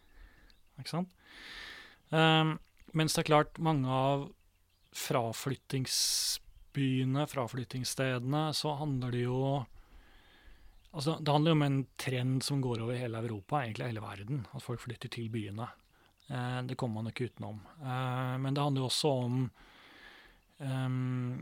Ikke 0.81 0.91
sant? 0.91 1.15
Eh, 2.11 2.59
mens 2.99 3.15
det 3.15 3.23
er 3.23 3.31
klart, 3.31 3.55
mange 3.63 3.87
av 3.87 4.35
fraflyttingsbyene, 4.99 7.23
fraflyttingsstedene, 7.31 8.51
så 8.57 8.75
handler 8.83 9.11
det 9.15 9.23
jo 9.29 9.63
Altså, 10.89 11.21
det 11.21 11.29
handler 11.29 11.53
jo 11.53 11.59
om 11.59 11.67
en 11.67 11.85
trend 12.01 12.41
som 12.43 12.63
går 12.65 12.81
over 12.83 12.97
hele 12.97 13.19
Europa, 13.21 13.61
egentlig 13.61 13.91
hele 13.91 14.01
verden. 14.01 14.49
At 14.57 14.65
folk 14.65 14.81
flytter 14.81 15.09
til 15.13 15.29
byene. 15.31 15.69
Eh, 16.33 16.65
det 16.65 16.81
kommer 16.81 17.03
man 17.03 17.13
ikke 17.13 17.29
utenom. 17.29 17.61
Eh, 17.77 18.41
men 18.41 18.57
det 18.57 18.65
handler 18.65 18.83
jo 18.83 18.89
også 18.89 19.11
om 19.27 19.51
um, 20.59 21.39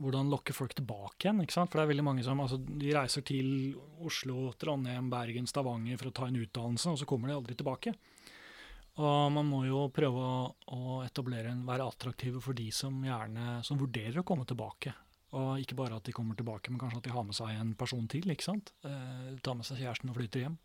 hvordan 0.00 0.30
lokke 0.32 0.54
folk 0.56 0.74
tilbake 0.74 1.26
igjen. 1.26 1.42
ikke 1.44 1.54
sant? 1.54 1.70
For 1.70 1.80
det 1.80 1.86
er 1.86 1.92
veldig 1.92 2.06
mange 2.06 2.24
som 2.26 2.40
altså, 2.42 2.58
de 2.58 2.92
reiser 2.94 3.24
til 3.26 3.76
Oslo, 4.04 4.50
Trondheim, 4.58 5.10
Bergen, 5.12 5.48
Stavanger 5.50 6.00
for 6.00 6.10
å 6.10 6.16
ta 6.16 6.28
en 6.28 6.40
utdannelse, 6.40 6.90
og 6.90 7.00
så 7.00 7.08
kommer 7.08 7.30
de 7.30 7.38
aldri 7.38 7.56
tilbake. 7.58 7.94
Og 8.94 9.32
man 9.34 9.48
må 9.50 9.64
jo 9.66 9.88
prøve 9.94 10.24
å, 10.70 11.00
etablere 11.02 11.50
en, 11.50 11.64
være 11.66 11.86
attraktive 11.90 12.42
for 12.42 12.54
de 12.54 12.68
som 12.74 12.94
gjerne 13.02 13.58
som 13.66 13.78
vurderer 13.80 14.20
å 14.22 14.26
komme 14.26 14.46
tilbake. 14.46 14.92
Og 15.34 15.58
ikke 15.62 15.78
bare 15.78 15.98
at 15.98 16.06
de 16.06 16.14
kommer 16.14 16.38
tilbake, 16.38 16.70
men 16.70 16.78
kanskje 16.78 17.00
at 17.00 17.08
de 17.08 17.14
har 17.14 17.24
med 17.26 17.34
seg 17.34 17.56
en 17.58 17.72
person 17.78 18.04
til. 18.10 18.28
ikke 18.30 18.46
sant? 18.46 18.70
Eh, 18.86 19.32
tar 19.42 19.58
med 19.58 19.66
seg 19.66 19.82
kjæresten 19.82 20.12
og 20.12 20.20
flytter 20.20 20.44
hjem. 20.44 20.60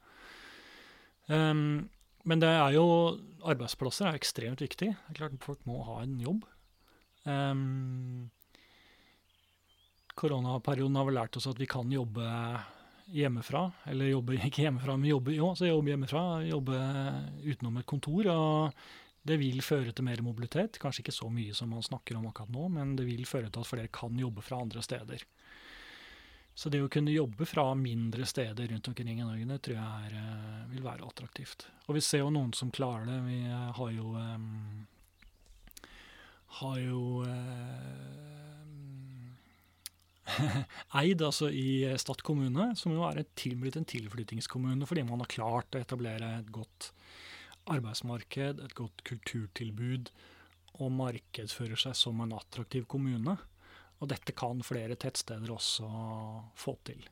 Um, 1.29 1.89
men 2.29 2.41
det 2.41 2.51
er 2.53 2.75
jo 2.75 2.85
arbeidsplasser 3.49 4.11
er 4.11 4.19
ekstremt 4.19 4.61
viktig. 4.61 4.91
Det 4.93 5.13
er 5.15 5.17
klart 5.17 5.41
Folk 5.41 5.65
må 5.65 5.81
ha 5.88 6.03
en 6.03 6.19
jobb. 6.21 6.45
Um, 7.29 8.29
koronaperioden 10.19 10.98
har 11.00 11.07
vel 11.07 11.17
lært 11.21 11.38
oss 11.39 11.48
at 11.48 11.59
vi 11.62 11.69
kan 11.69 11.91
jobbe 11.93 12.25
hjemmefra. 13.13 13.67
Eller 13.91 14.12
jobbe 14.13 14.39
ikke 14.50 14.65
hjemmefra, 14.65 14.98
men 14.98 15.12
jobbe, 15.12 15.36
jo, 15.38 15.53
jobbe 15.53 15.93
hjemmefra. 15.93 16.25
Jobbe 16.50 16.81
utenom 17.45 17.79
et 17.79 17.89
kontor. 17.89 18.33
og 18.33 18.81
det 19.29 19.36
vil 19.38 19.59
føre 19.62 19.91
til 19.93 20.07
mer 20.07 20.21
mobilitet. 20.25 20.79
Kanskje 20.81 21.03
ikke 21.03 21.15
så 21.15 21.29
mye 21.31 21.55
som 21.55 21.69
man 21.74 21.86
snakker 21.86 22.17
om 22.17 22.29
akkurat 22.29 22.53
nå, 22.55 22.69
men 22.74 22.95
det 22.98 23.05
vil 23.07 23.27
føre 23.29 23.51
til 23.51 23.62
at 23.62 23.69
flere 23.69 23.91
kan 23.93 24.15
jobbe 24.17 24.41
fra 24.45 24.62
andre 24.63 24.83
steder. 24.86 25.25
Så 26.59 26.71
det 26.71 26.81
å 26.83 26.89
kunne 26.91 27.13
jobbe 27.13 27.45
fra 27.48 27.69
mindre 27.77 28.25
steder 28.27 28.67
rundt 28.71 28.88
omkring 28.89 29.12
i 29.13 29.24
Norge, 29.24 29.45
det 29.48 29.59
tror 29.63 29.77
jeg 29.77 30.07
er, 30.09 30.15
eh, 30.19 30.63
vil 30.74 30.83
være 30.83 31.05
attraktivt. 31.07 31.67
Og 31.88 31.95
vi 31.95 32.01
ser 32.03 32.24
jo 32.24 32.31
noen 32.36 32.51
som 32.53 32.71
klarer 32.71 33.05
det. 33.07 33.19
Vi 33.27 33.38
har 33.77 33.91
jo 33.95 34.15
um, 34.15 34.88
har 36.57 36.79
jo 36.81 37.01
eh, 37.27 38.29
eid 41.01 41.21
altså 41.21 41.49
i 41.53 41.85
Stad 42.01 42.23
kommune, 42.25 42.71
som 42.79 42.93
jo 42.95 43.05
er 43.07 43.23
blitt 43.59 43.77
en 43.79 43.87
tilflyttingskommune 43.89 44.87
fordi 44.89 45.05
man 45.07 45.21
har 45.23 45.31
klart 45.31 45.75
å 45.75 45.81
etablere 45.81 46.39
et 46.39 46.51
godt 46.53 46.91
arbeidsmarked, 47.69 48.61
et 48.63 48.75
godt 48.77 49.03
kulturtilbud, 49.07 50.09
og 50.79 50.93
markedsfører 50.95 51.79
seg 51.79 51.97
som 51.97 52.21
en 52.23 52.33
attraktiv 52.37 52.85
kommune. 52.89 53.35
Og 53.99 54.07
dette 54.09 54.33
kan 54.37 54.61
flere 54.63 54.95
tettsteder 54.95 55.51
også 55.51 55.89
få 56.57 56.77
til. 56.87 57.03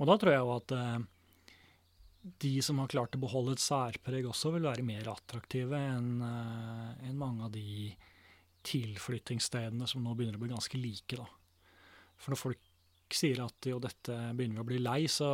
Og 0.00 0.08
da 0.08 0.16
tror 0.20 0.32
jeg 0.32 0.42
jo 0.42 0.54
at 0.54 0.74
eh, 0.76 1.04
de 2.46 2.52
som 2.64 2.80
har 2.80 2.90
klart 2.92 3.16
å 3.16 3.22
beholde 3.22 3.56
et 3.56 3.62
særpreg, 3.62 4.26
også 4.28 4.54
vil 4.56 4.66
være 4.68 4.86
mer 4.86 5.10
attraktive 5.12 5.78
enn 5.78 6.24
eh, 6.24 7.12
mange 7.16 7.46
av 7.46 7.52
de 7.54 7.92
tilflyttingsstedene 8.66 9.88
som 9.88 10.04
nå 10.04 10.14
begynner 10.16 10.40
å 10.40 10.44
bli 10.44 10.52
ganske 10.54 10.80
like. 10.80 11.18
da. 11.18 11.26
For 12.16 12.32
når 12.32 12.40
folk 12.40 12.64
sier 13.14 13.38
at 13.44 13.68
jo, 13.70 13.78
dette 13.82 14.14
begynner 14.34 14.58
vi 14.58 14.64
å 14.64 14.68
bli 14.70 14.78
lei, 14.82 15.00
så, 15.10 15.28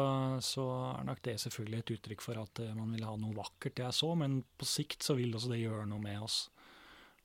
så, 0.45 0.65
er 0.99 1.07
nok 1.09 1.23
det 1.25 1.39
selvfølgelig 1.41 1.81
et 1.81 1.93
uttrykk 1.97 2.25
for 2.25 2.41
at 2.43 2.61
eh, 2.63 2.75
man 2.77 2.93
vil 2.93 3.07
ha 3.09 3.15
noe 3.17 3.37
vakkert, 3.37 3.77
det 3.79 3.87
er 3.89 3.95
så, 3.97 4.13
men 4.19 4.43
på 4.59 4.69
sikt 4.69 5.07
så 5.07 5.17
vil 5.19 5.33
også 5.37 5.55
det 5.55 5.63
gjøre 5.63 5.87
noe 5.89 6.03
med 6.03 6.21
oss. 6.27 6.45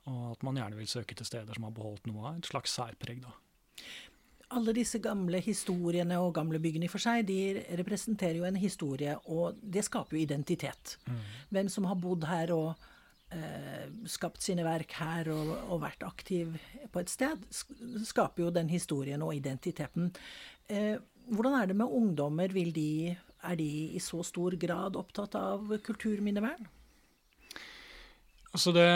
Og 0.08 0.22
at 0.32 0.46
man 0.48 0.60
gjerne 0.60 0.80
vil 0.80 0.88
søke 0.88 1.18
til 1.18 1.28
steder 1.28 1.58
som 1.58 1.68
har 1.68 1.76
beholdt 1.76 2.08
noe 2.08 2.30
av 2.30 2.38
et 2.40 2.48
slags 2.48 2.78
særpreg. 2.80 3.26
da. 3.26 3.34
Alle 4.56 4.72
disse 4.72 5.02
gamle 5.04 5.42
historiene 5.44 6.22
og 6.24 6.32
gamle 6.38 6.62
byggene 6.64 6.88
i 6.88 6.92
for 6.92 7.04
seg, 7.04 7.26
de 7.28 7.66
representerer 7.82 8.40
jo 8.40 8.46
en 8.48 8.60
historie, 8.60 9.18
og 9.28 9.60
det 9.60 9.84
skaper 9.84 10.16
jo 10.16 10.22
identitet. 10.24 10.96
Mm. 11.10 11.26
Hvem 11.52 11.72
som 11.74 11.90
har 11.92 12.00
bodd 12.00 12.24
her 12.30 12.56
og 12.56 12.88
skapt 14.08 14.44
sine 14.44 14.64
verk 14.64 14.94
her 15.02 15.28
og, 15.34 15.52
og, 15.68 15.82
vært 15.84 16.06
aktiv 16.08 16.56
på 16.94 17.02
et 17.04 17.12
sted, 17.12 17.44
skaper 18.08 18.46
jo 18.46 18.54
den 18.56 18.70
historien 18.72 19.24
og 19.26 19.36
identiteten. 19.36 20.14
Eh, 20.72 20.96
hvordan 21.28 21.58
er 21.60 21.68
det 21.68 21.76
med 21.76 21.92
ungdommer? 21.92 22.48
De 22.48 23.16
er 23.44 23.60
de 23.60 23.70
i 23.98 24.02
så 24.04 24.24
stor 24.24 24.56
grad 24.60 24.96
opptatt 24.96 25.36
av 25.36 25.68
kulturminnevern? 25.84 26.68
Altså 28.56 28.72
det 28.72 28.88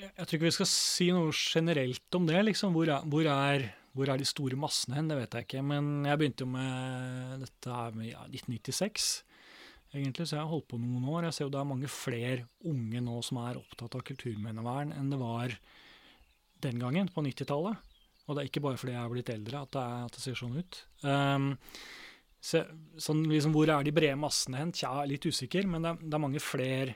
Jeg 0.00 0.24
tror 0.24 0.36
ikke 0.38 0.48
vi 0.48 0.56
skal 0.56 0.70
si 0.70 1.10
noe 1.12 1.32
generelt 1.36 2.16
om 2.16 2.26
det. 2.26 2.40
liksom. 2.48 2.72
Hvor 2.72 2.88
er, 2.88 3.04
hvor 3.04 3.26
er, 3.28 3.66
hvor 3.92 4.08
er 4.08 4.16
de 4.16 4.24
store 4.24 4.56
massene 4.56 4.96
hen? 4.96 5.10
Det 5.12 5.18
vet 5.18 5.34
jeg 5.34 5.44
ikke. 5.44 5.62
Men 5.62 6.06
jeg 6.08 6.16
begynte 6.16 6.46
jo 6.46 6.48
med 6.48 7.44
dette 7.44 7.76
her 7.76 7.92
med 7.92 8.08
ja, 8.08 8.24
1996 8.24 9.10
egentlig, 9.94 10.26
så 10.28 10.36
jeg 10.36 10.44
har 10.44 10.50
holdt 10.50 10.68
på 10.70 10.80
noen 10.80 11.06
år. 11.10 11.28
Jeg 11.28 11.36
ser 11.36 11.46
jo 11.46 11.52
det 11.54 11.60
er 11.60 11.70
mange 11.70 11.90
flere 11.92 12.46
unge 12.70 13.04
nå 13.04 13.20
som 13.26 13.40
er 13.42 13.60
opptatt 13.60 13.96
av 13.98 14.04
kulturminnevern 14.06 14.94
enn 14.96 15.12
det 15.12 15.20
var 15.20 15.56
den 16.64 16.82
gangen, 16.82 17.08
på 17.12 17.24
90-tallet. 17.24 17.88
Og 18.26 18.36
det 18.36 18.42
er 18.42 18.50
ikke 18.50 18.62
bare 18.62 18.78
fordi 18.78 18.94
jeg 18.94 19.02
er 19.02 19.12
blitt 19.14 19.32
eldre 19.32 19.64
at 19.64 19.72
det, 19.74 19.82
er, 19.82 20.06
at 20.06 20.16
det 20.16 20.22
ser 20.22 20.38
sånn 20.38 20.58
ut. 20.60 20.80
Um, 21.02 21.52
så, 22.40 22.62
sånn, 23.00 23.24
liksom, 23.28 23.52
hvor 23.56 23.68
er 23.68 23.84
de 23.84 23.94
brede 23.94 24.18
massene 24.20 24.60
hen? 24.60 24.74
Tja, 24.76 25.02
litt 25.08 25.26
usikker, 25.28 25.66
men 25.68 25.84
det, 25.84 25.96
det 26.06 26.16
er 26.16 26.22
mange 26.22 26.40
flere 26.40 26.94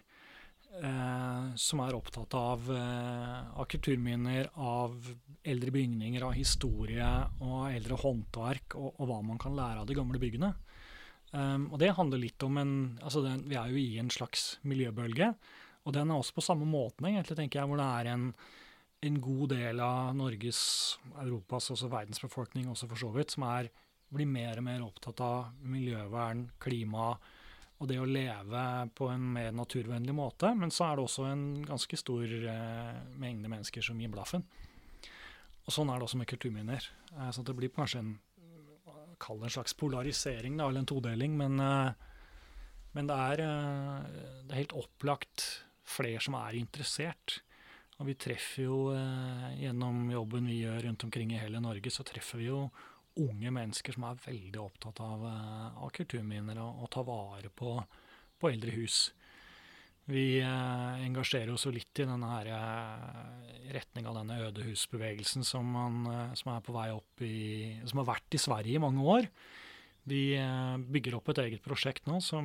eh, 0.81 1.49
som 1.61 1.83
er 1.85 1.97
opptatt 1.99 2.37
av, 2.39 2.71
eh, 2.73 3.41
av, 3.53 3.67
kulturminner, 3.71 4.49
av 4.57 4.97
eldre 5.45 5.75
bygninger, 5.75 6.25
av 6.25 6.37
historie 6.39 7.11
og 7.45 7.67
eldre 7.69 7.99
håndverk, 8.01 8.79
og, 8.81 8.95
og 8.95 9.11
hva 9.11 9.21
man 9.27 9.41
kan 9.43 9.57
lære 9.59 9.83
av 9.83 9.91
de 9.91 9.99
gamle 9.99 10.23
byggene. 10.23 10.55
Um, 11.35 11.67
og 11.75 11.81
det 11.83 11.95
handler 11.97 12.21
litt 12.23 12.43
om 12.47 12.61
en 12.61 12.75
altså 13.03 13.25
den, 13.25 13.41
Vi 13.51 13.57
er 13.59 13.71
jo 13.73 13.81
i 13.81 13.99
en 13.99 14.11
slags 14.13 14.61
miljøbølge, 14.63 15.33
og 15.85 15.97
den 15.97 16.11
er 16.11 16.21
også 16.21 16.37
på 16.37 16.45
samme 16.47 16.67
måten, 16.69 17.09
egentlig, 17.09 17.37
tenker 17.37 17.61
jeg, 17.61 17.69
hvor 17.69 17.81
det 17.81 17.89
er 17.99 18.11
en, 18.13 18.29
en 19.05 19.17
god 19.21 19.49
del 19.51 19.83
av 19.83 20.13
Norges, 20.17 20.61
Europas, 21.25 21.73
også 21.75 21.91
verdens 21.93 22.23
befolkning 22.23 22.71
også 22.71 22.89
for 22.93 23.03
så 23.03 23.11
vidt, 23.17 23.35
som 23.35 23.49
er, 23.51 23.69
blir 24.15 24.31
mer 24.31 24.63
og 24.63 24.69
mer 24.69 24.85
opptatt 24.87 25.25
av 25.27 25.67
miljøvern, 25.67 26.47
klima 26.63 27.17
og 27.83 27.89
det 27.91 27.99
å 28.01 28.07
leve 28.09 28.65
på 28.97 29.09
en 29.13 29.25
mer 29.35 29.51
naturvennlig 29.53 30.15
måte. 30.17 30.53
Men 30.57 30.71
så 30.73 30.87
er 30.87 30.97
det 30.97 31.05
også 31.05 31.27
en 31.29 31.45
ganske 31.67 31.99
stor 31.99 32.23
eh, 32.31 33.01
mengde 33.21 33.51
mennesker 33.51 33.85
som 33.85 33.99
gir 34.01 34.13
blaffen. 34.13 34.45
Og 35.65 35.75
sånn 35.75 35.91
er 35.91 35.99
det 35.99 36.07
også 36.07 36.21
med 36.21 36.31
kulturminner. 36.31 36.87
Eh, 37.13 37.31
så 37.35 37.45
det 37.45 37.57
blir 37.59 37.73
kanskje 37.75 38.01
en 38.05 38.15
Kall 39.21 39.41
det 39.41 39.51
en 39.51 39.57
slags 39.59 39.77
polarisering, 39.79 40.59
da, 40.59 40.69
eller 40.69 40.85
en 40.85 40.91
todeling. 40.91 41.37
Men, 41.39 41.61
eh, 41.61 41.93
men 42.97 43.11
det, 43.11 43.19
er, 43.31 43.43
eh, 43.45 44.07
det, 44.45 44.53
er, 44.53 44.63
helt 44.63 44.79
opplagt 44.85 45.47
flere 45.85 46.23
som 46.25 46.39
er 46.41 46.59
interessert. 46.59 47.41
Og 47.99 48.09
vi 48.09 48.17
treffer 48.19 48.67
jo 48.67 48.79
eh, 48.95 49.51
gjennom 49.63 50.09
jobben 50.13 50.51
vi 50.51 50.63
gjør 50.65 50.89
rundt 50.89 51.07
omkring 51.07 51.35
i 51.35 51.43
hele 51.43 51.63
Norge, 51.63 51.93
så 51.95 52.07
treffer 52.07 52.43
vi 52.43 52.51
jo 52.51 52.67
unge 53.23 53.51
mennesker 53.55 53.95
som 53.95 54.09
er 54.09 54.23
veldig 54.25 54.59
opptatt 54.59 54.99
av, 55.05 55.21
av 55.79 55.91
kulturminner 55.95 56.59
og, 56.59 56.81
og 56.83 56.91
tar 56.91 57.05
vare 57.07 57.53
på, 57.55 57.77
på 58.43 58.51
eldre 58.51 58.75
hus. 58.75 59.05
Vi 60.05 60.37
eh, 60.37 61.05
engasjerer 61.07 61.55
oss 61.55 61.65
jo 61.65 61.73
litt 61.73 61.97
i 62.03 62.05
denne 62.05 62.29
her, 62.29 62.51
eh, 62.53 63.69
retning 63.73 64.05
av 64.09 64.19
denne 64.19 64.37
ødehusbevegelsen 64.51 65.47
som, 65.49 65.71
man, 65.73 66.03
eh, 66.11 66.35
som, 66.37 66.51
er 66.53 66.65
på 66.65 66.75
vei 66.77 66.91
opp 66.93 67.25
i 67.25 67.37
Som 67.89 68.03
har 68.03 68.11
vært 68.11 68.37
i 68.37 68.43
Sverige 68.43 68.77
i 68.77 68.83
mange 68.83 69.01
år. 69.01 69.31
Vi 70.05 70.37
bygger 70.93 71.15
opp 71.17 71.31
et 71.33 71.39
eget 71.47 71.63
prosjekt 71.65 72.05
nå 72.05 72.19
som 72.21 72.45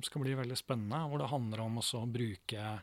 skal 0.00 0.22
bli 0.22 0.38
veldig 0.38 0.56
spennende, 0.56 1.02
hvor 1.10 1.20
det 1.20 1.28
handler 1.28 1.60
om 1.60 1.76
å 1.82 2.00
bruke 2.08 2.78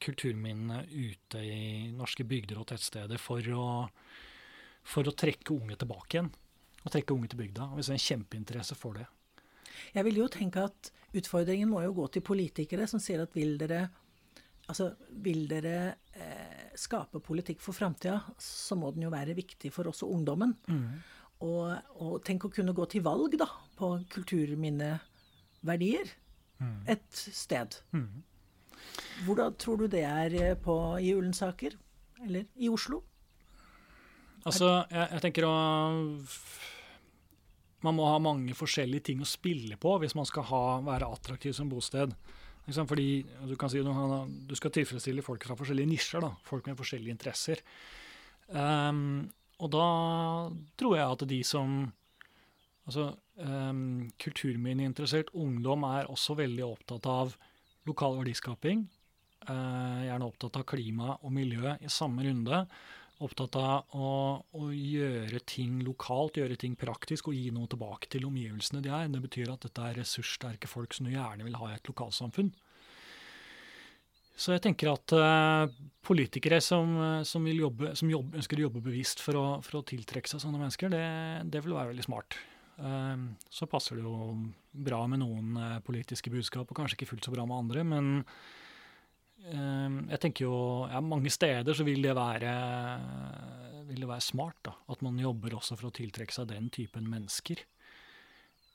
kulturminnene 0.00 0.86
ute 0.88 1.42
i 1.44 1.90
norske 1.92 2.24
bygder 2.24 2.62
og 2.62 2.70
tettsteder 2.70 3.20
for 3.20 3.44
å, 3.52 3.66
for 4.88 5.04
å 5.04 5.12
trekke 5.12 5.52
unge 5.52 5.76
tilbake 5.76 6.16
igjen. 6.16 6.32
Og 6.80 6.94
trekke 6.94 7.12
unge 7.12 7.28
til 7.28 7.42
bygda. 7.42 7.68
Og 7.68 7.82
vi 7.82 7.84
ser 7.84 7.98
en 7.98 8.06
kjempeinteresse 8.06 8.78
for 8.78 8.96
det. 8.96 9.04
Jeg 9.92 10.08
vil 10.08 10.22
jo 10.22 10.30
tenke 10.32 10.64
at 10.70 10.88
utfordringen 11.16 11.70
må 11.70 11.82
jo 11.84 11.94
gå 11.96 12.06
til 12.12 12.22
politikere 12.26 12.86
som 12.90 13.00
sier 13.02 13.22
at 13.24 13.34
vil 13.36 13.56
dere, 13.60 13.80
altså, 14.68 14.90
vil 15.24 15.46
dere 15.50 15.76
eh, 16.12 16.74
skape 16.78 17.18
politikk 17.24 17.62
for 17.64 17.76
framtida, 17.76 18.20
så 18.42 18.74
må 18.78 18.86
den 18.94 19.06
jo 19.06 19.14
være 19.14 19.36
viktig 19.38 19.70
for 19.74 19.84
også 19.90 20.10
ungdommen. 20.12 20.52
Mm. 20.68 20.88
Og, 21.46 21.66
og, 22.02 22.14
tenk 22.26 22.48
å 22.48 22.52
kunne 22.52 22.74
gå 22.74 22.84
til 22.90 23.04
valg 23.06 23.32
da, 23.38 23.46
på 23.78 23.92
kulturminneverdier 24.10 26.06
mm. 26.58 26.80
et 26.90 27.06
sted. 27.14 27.78
Mm. 27.94 28.24
Hvordan 29.26 29.54
tror 29.58 29.76
du 29.82 29.86
det 29.90 30.02
er 30.06 30.34
eh, 30.38 30.56
på, 30.58 30.74
i 31.00 31.14
Ullensaker? 31.14 31.76
Eller 32.26 32.48
i 32.58 32.68
Oslo? 32.70 33.02
Altså, 34.46 34.84
jeg, 34.90 35.06
jeg 35.12 35.22
tenker 35.22 35.46
å 35.46 35.54
man 37.86 37.94
må 37.94 38.08
ha 38.10 38.18
mange 38.22 38.56
forskjellige 38.58 39.10
ting 39.10 39.22
å 39.22 39.28
spille 39.28 39.78
på 39.80 39.94
hvis 40.02 40.16
man 40.18 40.26
skal 40.28 40.46
ha, 40.50 40.62
være 40.86 41.08
attraktiv 41.14 41.54
som 41.56 41.70
bosted. 41.70 42.14
Fordi 42.68 43.22
du 43.48 43.54
kan 43.56 43.70
si 43.72 43.80
du 43.80 44.54
skal 44.58 44.72
tilfredsstille 44.74 45.24
folk 45.24 45.46
fra 45.46 45.56
forskjellige 45.56 45.88
nisjer, 45.88 46.24
da, 46.24 46.34
folk 46.44 46.66
med 46.68 46.76
forskjellige 46.76 47.14
interesser. 47.14 47.62
Um, 48.48 49.30
og 49.58 49.70
da 49.72 49.86
tror 50.78 50.98
jeg 50.98 51.14
at 51.14 51.30
de 51.30 51.44
som 51.46 51.80
Altså, 52.88 53.10
um, 53.44 54.06
kulturminneinteressert 54.16 55.28
ungdom 55.36 55.82
er 55.84 56.06
også 56.08 56.32
veldig 56.38 56.62
opptatt 56.64 57.04
av 57.12 57.34
lokal 57.84 58.14
verdiskaping. 58.16 58.86
Uh, 59.44 60.06
gjerne 60.06 60.24
opptatt 60.24 60.56
av 60.56 60.64
klima 60.70 61.18
og 61.18 61.34
miljø 61.36 61.74
i 61.84 61.90
samme 61.92 62.24
runde 62.24 62.62
opptatt 63.24 63.56
av 63.58 63.96
å, 63.96 64.10
å, 64.54 64.68
gjøre 64.70 65.40
ting 65.48 65.80
lokalt, 65.86 66.38
gjøre 66.38 66.58
ting 66.60 66.76
praktisk 66.78 67.30
og 67.30 67.36
gi 67.36 67.50
noe 67.54 67.68
tilbake 67.70 68.10
til 68.12 68.26
omgivelsene 68.28 68.82
de 68.84 68.92
er. 68.94 69.10
Det 69.12 69.22
betyr 69.24 69.52
at 69.52 69.66
dette 69.66 69.84
er 69.84 69.98
ressurssterke 69.98 70.70
folk 70.70 70.94
som 70.94 71.08
du 71.08 71.14
gjerne 71.14 71.46
vil 71.46 71.58
ha 71.58 71.70
i 71.70 71.76
et 71.76 71.90
lokalsamfunn. 71.90 72.52
Så 74.38 74.54
jeg 74.54 74.62
tenker 74.68 74.92
at 74.92 75.14
uh, 75.18 75.66
politikere 76.06 76.60
som, 76.62 76.94
som, 77.26 77.48
jobbe, 77.50 77.90
som 77.98 78.12
jobb, 78.12 78.36
ønsker 78.38 78.60
å 78.60 78.68
jobbe 78.68 78.84
bevisst 78.84 79.22
for 79.24 79.34
å, 79.34 79.46
for 79.66 79.80
å, 79.80 79.86
tiltrekke 79.88 80.30
seg 80.30 80.44
sånne 80.44 80.60
mennesker, 80.62 80.92
det, 80.94 81.08
det 81.50 81.64
vil 81.64 81.74
være 81.74 81.90
veldig 81.90 82.06
smart. 82.06 82.38
Uh, 82.78 83.34
så 83.50 83.66
passer 83.66 83.98
det 83.98 84.06
jo 84.06 84.36
bra 84.70 85.02
med 85.10 85.24
noen 85.24 85.58
uh, 85.58 85.82
politiske 85.82 86.30
budskap, 86.30 86.70
og 86.70 86.78
kanskje 86.78 87.00
ikke 87.00 87.10
fullt 87.16 87.26
så 87.26 87.34
bra 87.34 87.48
med 87.50 87.64
andre. 87.64 87.84
men 87.96 88.14
jeg 89.48 90.18
tenker 90.20 90.44
jo 90.44 90.56
ja, 90.90 90.98
Mange 91.00 91.30
steder 91.32 91.72
så 91.72 91.84
vil 91.86 92.02
det 92.04 92.12
være, 92.18 92.50
vil 93.88 94.02
det 94.02 94.08
være 94.10 94.24
smart 94.26 94.58
da, 94.66 94.74
at 94.92 95.04
man 95.06 95.16
jobber 95.22 95.56
også 95.56 95.78
for 95.78 95.88
å 95.88 95.94
tiltrekke 95.94 96.34
seg 96.34 96.50
den 96.50 96.68
typen 96.74 97.08
mennesker. 97.08 97.62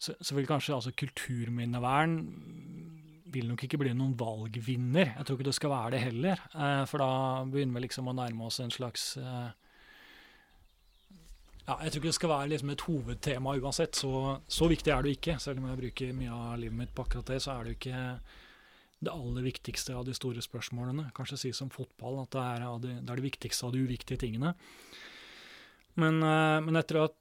Så, 0.03 0.15
så 0.19 0.35
vil 0.35 0.47
kanskje 0.49 0.75
altså 0.75 0.95
kulturminnevern 0.97 2.17
vil 3.33 3.49
nok 3.49 3.65
ikke 3.65 3.79
bli 3.81 3.93
noen 3.97 4.15
valgvinner. 4.19 5.13
Jeg 5.17 5.25
tror 5.25 5.39
ikke 5.39 5.49
det 5.49 5.57
skal 5.57 5.73
være 5.73 5.91
det 5.95 6.01
heller. 6.05 6.45
Eh, 6.53 6.83
for 6.89 7.03
da 7.03 7.11
begynner 7.49 7.77
vi 7.77 7.85
liksom 7.87 8.09
å 8.09 8.15
nærme 8.17 8.47
oss 8.47 8.59
en 8.63 8.73
slags 8.73 9.13
eh, 9.21 9.49
ja, 11.63 11.77
Jeg 11.85 11.93
tror 11.93 12.01
ikke 12.01 12.11
det 12.11 12.17
skal 12.19 12.33
være 12.33 12.51
liksom 12.51 12.73
et 12.73 12.85
hovedtema 12.87 13.55
uansett. 13.57 13.99
Så, 13.99 14.13
så 14.47 14.69
viktig 14.71 14.93
er 14.93 15.05
det 15.05 15.17
ikke. 15.17 15.37
Selv 15.41 15.61
om 15.61 15.69
jeg 15.71 15.81
bruker 15.81 16.17
mye 16.17 16.39
av 16.39 16.57
livet 16.61 16.79
mitt 16.83 16.95
på 16.95 17.07
akkurat 17.07 17.33
det, 17.33 17.39
så 17.43 17.55
er 17.55 17.63
det 17.63 17.73
jo 17.73 17.79
ikke 17.79 18.03
det 19.05 19.13
aller 19.13 19.45
viktigste 19.45 19.95
av 19.97 20.05
de 20.07 20.15
store 20.17 20.43
spørsmålene. 20.43 21.09
Kanskje 21.17 21.39
si 21.39 21.53
som 21.55 21.71
fotball 21.73 22.21
at 22.23 22.35
det 22.35 22.43
er, 22.43 22.67
det, 22.83 22.93
det, 23.01 23.09
er 23.09 23.19
det 23.19 23.29
viktigste 23.29 23.67
av 23.67 23.75
de 23.75 23.83
uviktige 23.83 24.21
tingene. 24.21 24.53
Men, 25.99 26.23
eh, 26.23 26.59
men 26.65 26.79
jeg 26.79 27.03
at 27.03 27.19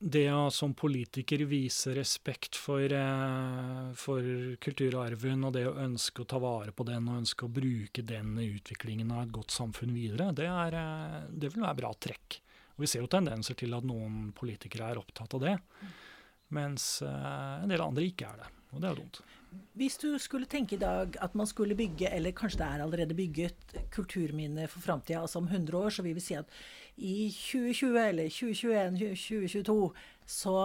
det 0.00 0.30
å 0.32 0.46
som 0.48 0.72
politiker 0.72 1.42
vise 1.44 1.92
respekt 1.92 2.56
for, 2.56 2.80
eh, 2.80 3.90
for 3.92 4.24
kulturarven, 4.64 5.44
og 5.44 5.52
det 5.52 5.66
å 5.68 5.76
ønske 5.76 6.22
å 6.22 6.28
ta 6.28 6.38
vare 6.40 6.72
på 6.72 6.86
den, 6.88 7.08
og 7.08 7.20
ønske 7.20 7.44
å 7.44 7.52
bruke 7.52 8.02
den 8.02 8.38
utviklingen 8.40 9.12
av 9.12 9.26
et 9.26 9.34
godt 9.34 9.52
samfunn 9.52 9.92
videre, 9.92 10.32
det, 10.32 10.48
er, 10.48 10.74
eh, 10.74 11.26
det 11.28 11.52
vil 11.52 11.66
være 11.66 11.80
bra 11.82 11.92
trekk. 11.92 12.40
Og 12.76 12.80
Vi 12.80 12.86
ser 12.86 13.02
jo 13.02 13.12
tendenser 13.12 13.54
til 13.54 13.74
at 13.74 13.84
noen 13.84 14.32
politikere 14.32 14.88
er 14.88 15.02
opptatt 15.02 15.34
av 15.34 15.40
det, 15.40 15.58
mens 16.48 17.02
en 17.02 17.68
del 17.68 17.80
andre 17.80 18.02
ikke 18.08 18.26
er 18.26 18.40
det. 18.40 18.48
Og 18.72 18.80
det 18.80 18.88
er 18.88 18.96
dumt. 18.96 19.20
Hvis 19.78 19.96
du 19.98 20.12
skulle 20.22 20.46
tenke 20.50 20.76
i 20.76 20.80
dag 20.80 21.16
at 21.22 21.34
man 21.34 21.48
skulle 21.48 21.74
bygge, 21.78 22.10
eller 22.10 22.34
kanskje 22.36 22.60
det 22.60 22.66
er 22.66 22.82
allerede 22.84 23.16
bygget, 23.18 23.74
kulturminner 23.90 24.70
for 24.70 24.84
framtida, 24.84 25.20
altså 25.20 25.40
om 25.40 25.48
100 25.48 25.78
år, 25.78 25.90
så 25.90 26.04
vil 26.06 26.14
vi 26.14 26.22
si 26.24 26.36
at 26.38 26.50
i 26.96 27.30
2020 27.32 27.98
eller 27.98 28.28
2021, 28.28 29.16
2022 29.16 29.78
så 30.26 30.56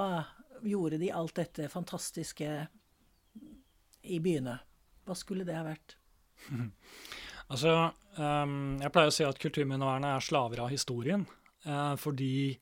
gjorde 0.66 1.00
de 1.02 1.12
alt 1.14 1.36
dette 1.38 1.70
fantastiske 1.70 2.50
i 4.04 4.20
byene. 4.22 4.58
Hva 5.06 5.18
skulle 5.18 5.46
det 5.48 5.58
ha 5.58 5.66
vært? 5.66 5.98
altså, 7.52 7.76
um, 8.18 8.78
jeg 8.82 8.94
pleier 8.94 9.12
å 9.12 9.16
si 9.16 9.26
at 9.26 9.42
kulturminnevernet 9.42 10.18
er 10.18 10.26
slaver 10.26 10.66
av 10.66 10.74
historien. 10.74 11.26
Uh, 11.66 11.96
fordi 11.98 12.58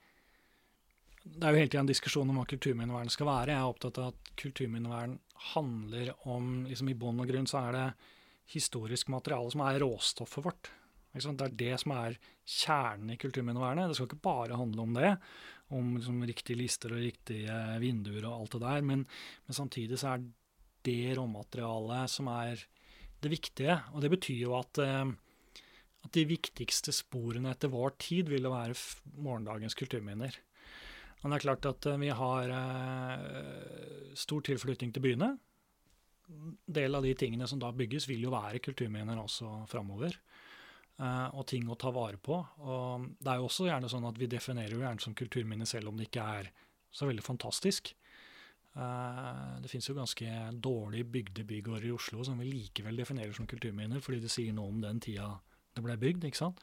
det 1.24 1.48
er 1.48 1.56
jo 1.56 1.60
hele 1.62 1.72
tida 1.72 1.84
en 1.84 1.92
diskusjon 1.92 2.30
om 2.30 2.40
hva 2.40 2.48
kulturminnevern 2.48 3.12
skal 3.12 3.30
være. 3.30 3.56
Jeg 3.56 3.62
er 3.62 3.74
opptatt 3.74 4.00
av 4.02 4.12
at 4.12 4.34
kulturminnevern 4.40 5.18
handler 5.54 6.14
om 6.30 6.66
liksom 6.70 6.90
I 6.90 6.98
bånn 6.98 7.22
og 7.24 7.30
grunn 7.30 7.50
så 7.50 7.66
er 7.68 7.78
det 7.78 7.88
historisk 8.54 9.10
materiale 9.14 9.52
som 9.54 9.64
er 9.66 9.80
råstoffet 9.84 10.46
vårt. 10.46 10.72
Det 11.14 11.46
er 11.46 11.58
det 11.58 11.74
som 11.82 11.94
er 11.94 12.16
kjernen 12.42 13.14
i 13.14 13.18
kulturminnevernet. 13.22 13.92
Det 13.92 13.98
skal 13.98 14.10
ikke 14.10 14.26
bare 14.26 14.58
handle 14.58 14.82
om 14.82 14.96
det. 14.98 15.18
om 15.74 15.96
liksom, 15.98 16.24
riktige 16.26 16.58
lister 16.58 16.94
og 16.94 17.02
riktige 17.02 17.54
vinduer 17.82 18.26
og 18.28 18.42
alt 18.42 18.56
det 18.56 18.62
der. 18.62 18.82
Men, 18.82 19.06
men 19.48 19.58
samtidig 19.58 19.98
så 20.00 20.14
er 20.14 20.26
det 20.86 21.16
råmaterialet 21.18 22.12
som 22.12 22.28
er 22.30 22.66
det 23.24 23.32
viktige. 23.32 23.80
Og 23.94 24.02
det 24.04 24.12
betyr 24.14 24.42
jo 24.44 24.58
at, 24.58 24.78
eh, 24.82 25.14
at 26.04 26.18
de 26.18 26.26
viktigste 26.30 26.94
sporene 26.94 27.54
etter 27.54 27.72
vår 27.74 27.96
tid 28.02 28.30
vil 28.30 28.50
være 28.50 28.78
morgendagens 29.16 29.78
kulturminner. 29.78 30.36
Og 31.24 31.32
det 31.32 31.38
er 31.38 31.46
klart 31.46 31.68
at 31.70 31.88
eh, 31.88 32.00
vi 32.02 32.12
har 32.12 32.52
eh, 32.52 34.14
stor 34.20 34.44
tilflytting 34.44 34.94
til 34.94 35.06
byene. 35.08 35.34
del 36.66 36.96
av 36.96 37.04
de 37.04 37.14
tingene 37.14 37.48
som 37.48 37.60
da 37.60 37.72
bygges, 37.72 38.08
vil 38.10 38.24
jo 38.24 38.32
være 38.34 38.60
kulturminner 38.64 39.20
også 39.20 39.66
framover. 39.68 40.16
Uh, 40.94 41.26
og 41.34 41.48
ting 41.50 41.66
å 41.68 41.76
ta 41.76 41.90
vare 41.90 42.20
på. 42.22 42.36
Og 42.62 43.08
det 43.18 43.32
er 43.32 43.40
jo 43.42 43.48
også 43.48 43.66
gjerne 43.66 43.90
sånn 43.90 44.06
at 44.06 44.20
vi 44.22 44.30
definerer 44.30 44.76
jo 44.76 44.84
gjerne 44.84 45.02
som 45.02 45.16
kulturminne 45.18 45.66
selv 45.66 45.90
om 45.90 45.98
det 45.98 46.06
ikke 46.06 46.26
er 46.38 46.50
så 46.94 47.08
veldig 47.10 47.26
fantastisk. 47.26 47.90
Uh, 48.78 49.58
det 49.62 49.72
fins 49.72 49.90
jo 49.90 49.98
ganske 49.98 50.30
dårlige 50.54 51.10
bygde 51.16 51.48
bygårder 51.50 51.90
i 51.90 51.96
Oslo 51.96 52.24
som 52.26 52.38
vi 52.42 52.52
likevel 52.52 53.02
definerer 53.02 53.34
som 53.34 53.50
kulturminner, 53.50 54.04
fordi 54.06 54.22
det 54.22 54.32
sier 54.34 54.54
noe 54.54 54.70
om 54.70 54.84
den 54.86 55.02
tida 55.04 55.32
det 55.74 55.82
ble 55.82 55.98
bygd. 55.98 56.30
ikke 56.30 56.44
sant? 56.44 56.62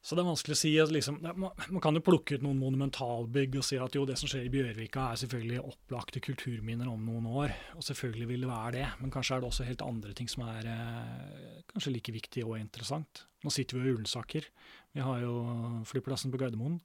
Så 0.00 0.16
det 0.16 0.22
er 0.22 0.30
vanskelig 0.30 0.54
å 0.56 0.58
si. 0.58 0.70
Liksom, 0.96 1.18
man, 1.20 1.80
kan 1.84 1.96
jo 1.96 2.00
plukke 2.04 2.38
ut 2.38 2.44
noen 2.44 2.60
monumentalbygg 2.62 3.58
og 3.60 3.66
si 3.66 3.76
at 3.76 3.96
jo, 3.96 4.06
det 4.08 4.16
som 4.16 4.30
skjer 4.32 4.46
i 4.46 4.52
Bjørvika 4.52 5.10
er 5.10 5.20
selvfølgelig 5.20 5.58
opplagte 5.60 6.22
kulturminner 6.24 6.88
om 6.88 7.02
noen 7.04 7.26
år. 7.28 7.52
Og 7.76 7.84
selvfølgelig 7.84 8.28
vil 8.30 8.46
det 8.46 8.48
være 8.48 8.72
det, 8.78 8.86
men 9.02 9.12
kanskje 9.12 9.36
er 9.36 9.42
det 9.42 9.50
også 9.50 9.66
helt 9.68 9.84
andre 9.84 10.14
ting 10.16 10.30
som 10.32 10.46
er 10.48 10.70
eh, 10.72 11.58
kanskje 11.74 11.92
like 11.92 12.14
viktig 12.16 12.46
og 12.46 12.56
interessant. 12.56 13.26
Nå 13.44 13.52
sitter 13.52 13.76
vi 13.76 13.84
jo 13.84 13.92
i 13.92 13.98
Ullensaker. 13.98 14.48
Vi 14.96 15.04
har 15.04 15.20
jo 15.20 15.34
flyplassen 15.92 16.32
på 16.32 16.40
Gardermoen. 16.40 16.80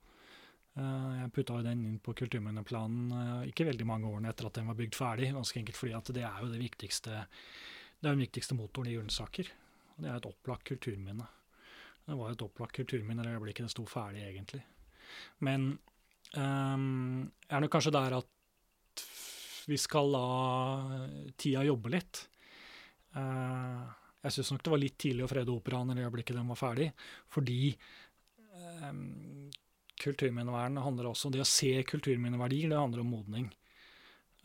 Uh, 0.76 1.22
jeg 1.22 1.32
putta 1.32 1.62
den 1.64 1.86
inn 1.88 2.00
på 2.04 2.12
kulturminneplanen 2.20 3.12
uh, 3.16 3.44
ikke 3.48 3.64
veldig 3.70 3.86
mange 3.88 4.10
årene 4.10 4.34
etter 4.34 4.50
at 4.50 4.58
den 4.58 4.68
var 4.68 4.76
bygd 4.76 4.98
ferdig. 5.00 5.32
Ganske 5.32 5.62
enkelt 5.62 5.80
fordi 5.80 5.94
at 5.96 6.12
det 6.18 6.26
er 6.28 6.42
jo 6.44 6.52
det 6.52 6.60
viktigste, 6.60 7.22
det 7.96 8.10
er 8.10 8.12
den 8.12 8.26
viktigste 8.26 8.58
motoren 8.60 8.92
i 8.92 8.98
Ullensaker. 9.00 9.54
Det 9.96 10.10
er 10.12 10.20
et 10.20 10.28
opplagt 10.28 10.68
kulturminne. 10.68 11.30
Det 12.06 12.16
var 12.18 12.32
et 12.32 12.46
opplagt 12.46 12.76
kulturminne 12.78 13.24
i 13.24 13.28
det 13.28 13.34
øyeblikket 13.34 13.66
det 13.66 13.74
sto 13.74 13.86
ferdig, 13.90 14.24
egentlig. 14.28 14.62
Men 15.46 15.72
um, 16.38 17.26
er 17.50 17.64
nok 17.64 17.74
kanskje 17.74 17.94
der 17.96 18.20
at 18.20 19.06
vi 19.66 19.78
skal 19.82 20.12
la 20.14 20.26
tida 21.42 21.64
jobbe 21.66 21.94
litt. 21.96 22.22
Uh, 23.18 23.82
jeg 24.26 24.38
syns 24.38 24.54
nok 24.54 24.66
det 24.66 24.74
var 24.74 24.82
litt 24.82 24.98
tidlig 25.02 25.26
å 25.26 25.32
frede 25.32 25.54
operaen 25.54 25.94
i 25.94 25.98
det 25.98 26.06
øyeblikket 26.06 26.38
den 26.38 26.50
var 26.52 26.60
ferdig, 26.60 26.92
fordi 27.32 27.60
um, 28.86 29.50
kulturminnevern 30.02 30.78
handler 30.84 31.10
også 31.10 31.32
Det 31.34 31.42
å 31.42 31.48
se 31.50 31.72
kulturminneverdier, 31.88 32.70
det 32.70 32.80
handler 32.80 33.02
om 33.02 33.14
modning. 33.18 33.50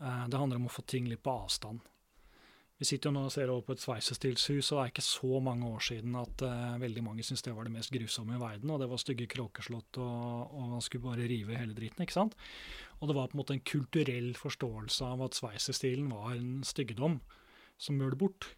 Uh, 0.01 0.25
det 0.29 0.39
handler 0.39 0.57
om 0.61 0.69
å 0.69 0.73
få 0.73 0.85
ting 0.89 1.09
litt 1.09 1.21
på 1.21 1.33
avstand. 1.43 1.85
Vi 2.81 2.87
sitter 2.89 3.11
jo 3.11 3.13
nå 3.13 3.27
og 3.27 3.33
ser 3.33 3.51
over 3.53 3.61
på 3.61 3.75
et 3.75 3.81
sveisestilshus, 3.83 4.71
og 4.71 4.79
det 4.79 4.83
er 4.83 4.91
ikke 4.95 5.03
så 5.05 5.39
mange 5.45 5.67
år 5.69 5.83
siden 5.85 6.15
at 6.17 6.41
uh, 6.41 6.79
veldig 6.81 7.03
mange 7.05 7.21
syntes 7.21 7.43
det 7.45 7.51
var 7.53 7.67
det 7.67 7.75
mest 7.75 7.91
grusomme 7.93 8.33
i 8.33 8.39
verden, 8.41 8.71
og 8.73 8.79
det 8.81 8.87
var 8.89 9.01
stygge 9.03 9.27
kråkeslott, 9.29 9.99
og, 10.01 10.55
og, 10.55 10.63
man 10.71 10.81
skulle 10.81 11.05
bare 11.05 11.27
rive 11.29 11.59
hele 11.59 11.75
driten, 11.77 12.01
ikke 12.01 12.15
sant. 12.15 12.33
Og 12.97 13.11
det 13.11 13.17
var 13.19 13.29
på 13.29 13.37
en 13.37 13.41
måte 13.43 13.53
en 13.53 13.61
kulturell 13.69 14.31
forståelse 14.39 15.11
av 15.13 15.21
at 15.27 15.37
sveisestilen 15.37 16.07
var 16.09 16.33
en 16.33 16.63
styggedom 16.65 17.19
som 17.77 18.01
burde 18.01 18.17
bort. 18.23 18.49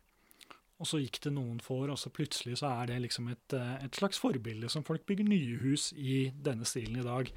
Og 0.79 0.87
så 0.87 1.01
gikk 1.03 1.19
det 1.25 1.33
noen 1.35 1.59
for, 1.63 1.91
og 1.91 1.99
så 1.99 2.13
plutselig 2.15 2.61
så 2.61 2.71
er 2.79 2.93
det 2.93 3.01
liksom 3.03 3.27
et, 3.31 3.57
eh, 3.59 3.75
et, 3.83 3.99
slags 3.99 4.23
forbilde 4.23 4.71
som 4.71 4.87
folk 4.87 5.03
bygger 5.07 5.27
nye 5.27 5.59
hus 5.61 5.89
i 5.99 6.29
denne 6.47 6.63
stilen 6.67 7.03
i 7.03 7.05
dag. 7.05 7.27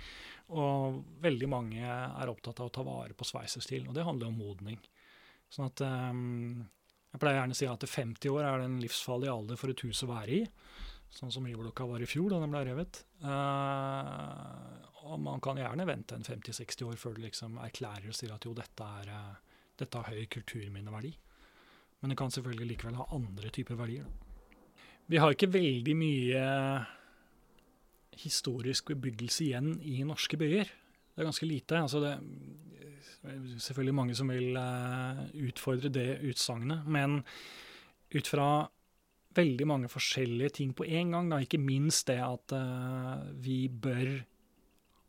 Og 0.55 1.03
veldig 1.27 1.51
mange 1.51 1.83
er 1.83 2.31
opptatt 2.31 2.63
av 2.63 2.71
å 2.71 2.75
ta 2.79 2.87
vare 2.87 3.19
på 3.19 3.27
sveisestilen, 3.27 3.91
og 3.91 3.99
det 3.99 4.07
handler 4.07 4.31
om 4.31 4.39
modning. 4.39 4.79
Sånn 5.53 5.69
at 5.69 5.83
um, 5.83 6.65
Jeg 7.17 7.23
pleier 7.23 7.39
gjerne 7.39 7.55
å 7.55 7.57
si 7.57 7.65
at 7.65 7.85
50 7.89 8.29
år 8.29 8.45
er 8.45 8.59
det 8.61 8.65
en 8.69 8.81
livsfarlig 8.83 9.29
alder 9.33 9.57
for 9.57 9.73
et 9.73 9.83
hus 9.87 10.03
å 10.05 10.11
være 10.11 10.35
i. 10.37 10.41
Sånn 11.17 11.31
som 11.33 11.47
Y-blokka 11.49 11.87
var 11.89 12.03
i 12.05 12.09
fjor 12.11 12.35
da 12.35 12.43
den 12.43 12.53
ble 12.53 12.61
revet. 12.67 12.99
Uh, 13.23 14.85
og 15.09 15.15
man 15.25 15.41
kan 15.41 15.57
gjerne 15.57 15.87
vente 15.89 16.13
en 16.13 16.27
50-60 16.27 16.85
år 16.85 16.99
før 17.01 17.17
du 17.17 17.23
liksom 17.25 17.57
erklærer 17.65 18.11
og 18.11 18.19
sier 18.19 18.35
at 18.35 18.45
jo, 18.45 18.53
dette, 18.53 18.91
er, 19.01 19.09
uh, 19.09 19.65
dette 19.81 20.03
har 20.03 20.13
høy 20.13 20.29
kulturminneverdi. 20.29 21.15
Men 22.03 22.13
det 22.13 22.19
kan 22.21 22.37
selvfølgelig 22.37 22.69
likevel 22.75 23.01
ha 23.01 23.09
andre 23.17 23.55
typer 23.57 23.81
verdier. 23.81 24.05
Da. 24.05 24.85
Vi 25.09 25.23
har 25.23 25.33
ikke 25.33 25.49
veldig 25.57 25.97
mye 25.97 26.45
historisk 28.21 28.93
bebyggelse 28.93 29.47
igjen 29.49 29.79
i 29.89 30.03
norske 30.05 30.37
byer. 30.37 30.69
Det 30.69 31.25
er 31.25 31.31
ganske 31.31 31.49
lite. 31.49 31.81
Altså 31.81 32.05
det, 32.05 32.19
selvfølgelig 33.59 33.97
mange 33.97 34.17
som 34.19 34.31
vil 34.33 34.57
uh, 34.59 35.27
utfordre 35.49 35.93
det 35.93 36.09
utsagnet. 36.27 36.87
Men 36.87 37.21
ut 38.15 38.31
fra 38.31 38.49
veldig 39.37 39.69
mange 39.69 39.91
forskjellige 39.93 40.57
ting 40.61 40.73
på 40.77 40.87
en 40.87 41.13
gang, 41.13 41.31
da, 41.31 41.43
ikke 41.43 41.61
minst 41.61 42.09
det 42.11 42.21
at 42.25 42.57
uh, 42.57 43.27
vi 43.43 43.67
bør 43.69 44.17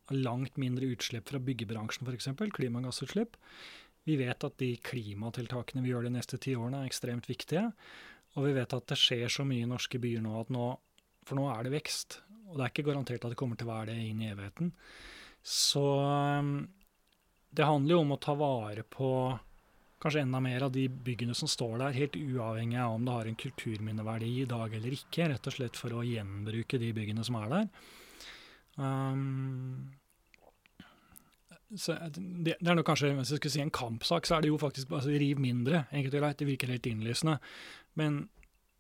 ha 0.08 0.16
langt 0.16 0.60
mindre 0.60 0.88
utslipp 0.94 1.32
fra 1.32 1.42
byggebransjen, 1.44 2.08
f.eks. 2.08 2.32
Klimagassutslipp. 2.56 3.36
Vi 4.08 4.16
vet 4.20 4.44
at 4.48 4.56
de 4.62 4.72
klimatiltakene 4.80 5.84
vi 5.84 5.92
gjør 5.92 6.08
de 6.08 6.14
neste 6.16 6.40
ti 6.40 6.56
årene, 6.56 6.84
er 6.84 6.92
ekstremt 6.92 7.28
viktige. 7.28 7.66
Og 8.38 8.46
vi 8.48 8.54
vet 8.56 8.76
at 8.76 8.88
det 8.88 9.00
skjer 9.00 9.32
så 9.32 9.44
mye 9.48 9.66
i 9.66 9.70
norske 9.70 10.00
byer 10.00 10.24
nå 10.24 10.36
at 10.40 10.54
nå 10.54 10.76
For 11.28 11.36
nå 11.36 11.50
er 11.52 11.66
det 11.66 11.74
vekst. 11.74 12.22
Og 12.48 12.56
det 12.56 12.64
er 12.64 12.72
ikke 12.72 12.86
garantert 12.88 13.26
at 13.26 13.34
det 13.34 13.40
kommer 13.40 13.60
til 13.60 13.68
å 13.68 13.74
være 13.74 13.92
det 13.92 14.04
inn 14.08 14.22
i 14.24 14.30
evigheten. 14.32 14.70
Så 15.44 15.84
um, 15.84 16.54
det 17.50 17.68
handler 17.68 17.96
jo 17.96 18.00
om 18.04 18.16
å 18.16 18.22
ta 18.22 18.36
vare 18.38 18.84
på 18.84 19.12
kanskje 20.02 20.22
enda 20.22 20.40
mer 20.44 20.68
av 20.68 20.72
de 20.72 20.86
byggene 20.90 21.34
som 21.36 21.50
står 21.50 21.80
der, 21.82 21.96
helt 21.98 22.16
uavhengig 22.16 22.78
av 22.80 22.96
om 22.96 23.06
det 23.06 23.16
har 23.16 23.30
en 23.30 23.40
kulturminneverdi 23.44 24.34
i 24.44 24.50
dag 24.50 24.74
eller 24.78 24.94
ikke, 24.94 25.30
rett 25.32 25.50
og 25.50 25.56
slett 25.56 25.80
for 25.80 25.96
å 25.98 26.06
gjenbruke 26.06 26.80
de 26.82 26.92
byggene 26.94 27.26
som 27.26 27.40
er 27.42 27.54
der. 27.54 27.70
Um, 28.78 29.90
det, 31.68 32.54
det, 32.62 32.70
er 32.70 32.78
nok 32.78 32.88
kanskje, 32.88 33.12
hvis 33.18 33.34
jeg 33.34 33.42
skulle 33.42 33.56
si 33.58 33.64
en 33.66 33.74
kampsak, 33.74 34.28
så 34.28 34.38
er 34.38 34.46
det 34.46 34.52
jo 34.54 34.62
faktisk 34.62 34.94
altså, 34.94 35.12
riv 35.12 35.42
mindre. 35.42 35.86
Egentlig, 35.92 36.22
Det 36.38 36.48
virker 36.48 36.72
helt 36.72 36.86
innlysende. 36.86 37.40
Men 37.96 38.28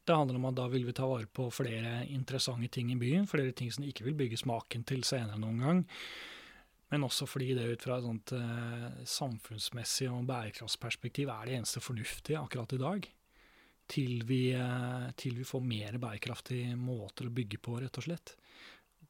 det 0.07 0.15
handler 0.15 0.37
om 0.37 0.45
at 0.45 0.55
da 0.55 0.67
vil 0.71 0.85
vi 0.87 0.93
ta 0.95 1.07
vare 1.09 1.27
på 1.27 1.49
flere 1.51 2.05
interessante 2.07 2.69
ting 2.71 2.91
i 2.93 2.95
byen. 2.95 3.27
Flere 3.27 3.51
ting 3.51 3.71
som 3.71 3.83
ikke 3.83 4.05
vil 4.05 4.15
bygge 4.15 4.39
smaken 4.39 4.85
til 4.87 5.03
senere 5.03 5.39
noen 5.41 5.59
gang. 5.59 5.81
Men 6.93 7.03
også 7.03 7.27
fordi 7.27 7.51
det 7.57 7.67
ut 7.67 7.83
fra 7.83 7.97
et 7.97 8.05
sånt 8.05 8.33
eh, 8.37 9.03
samfunnsmessig 9.11 10.07
og 10.11 10.27
bærekraftsperspektiv 10.29 11.31
er 11.33 11.47
det 11.49 11.57
eneste 11.57 11.83
fornuftige 11.83 12.39
akkurat 12.39 12.75
i 12.77 12.79
dag. 12.81 13.07
Til 13.91 14.23
vi, 14.27 14.41
eh, 14.55 15.07
til 15.19 15.35
vi 15.39 15.47
får 15.47 15.65
mer 15.67 15.99
bærekraftige 15.99 16.77
måter 16.79 17.27
å 17.27 17.33
bygge 17.35 17.59
på, 17.59 17.75
rett 17.83 17.99
og 17.99 18.07
slett. 18.07 18.37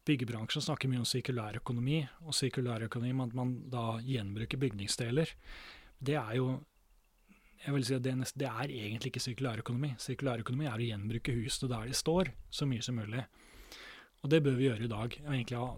Byggebransjen 0.07 0.63
snakker 0.63 0.89
mye 0.89 1.03
om 1.03 1.09
sirkulærøkonomi, 1.09 1.99
og 2.25 2.33
sirkulærøkonomi 2.33 3.27
at 3.27 3.37
man 3.37 3.53
da 3.69 3.85
gjenbruker 4.01 4.61
bygningsdeler. 4.61 5.35
Det 5.99 6.17
er 6.17 6.33
jo 6.39 6.57
jeg 7.57 7.73
vil 7.73 7.85
si 7.85 7.95
at 7.97 8.03
det, 8.05 8.13
det 8.37 8.47
er 8.47 8.71
egentlig 8.71 9.09
ikke 9.11 9.23
sirkulærøkonomi. 9.23 9.95
Sirkulærøkonomi 9.99 10.67
er 10.69 10.77
å 10.77 10.87
gjenbruke 10.87 11.33
husene 11.35 11.71
der 11.73 11.89
de 11.89 11.97
står, 11.97 12.29
så 12.53 12.67
mye 12.69 12.85
som 12.85 12.97
mulig. 13.01 13.23
Og 14.23 14.29
det 14.31 14.43
bør 14.45 14.57
vi 14.59 14.69
gjøre 14.69 14.85
i 14.85 14.91
dag. 14.91 15.17
Egentlig 15.25 15.57
ha 15.57 15.71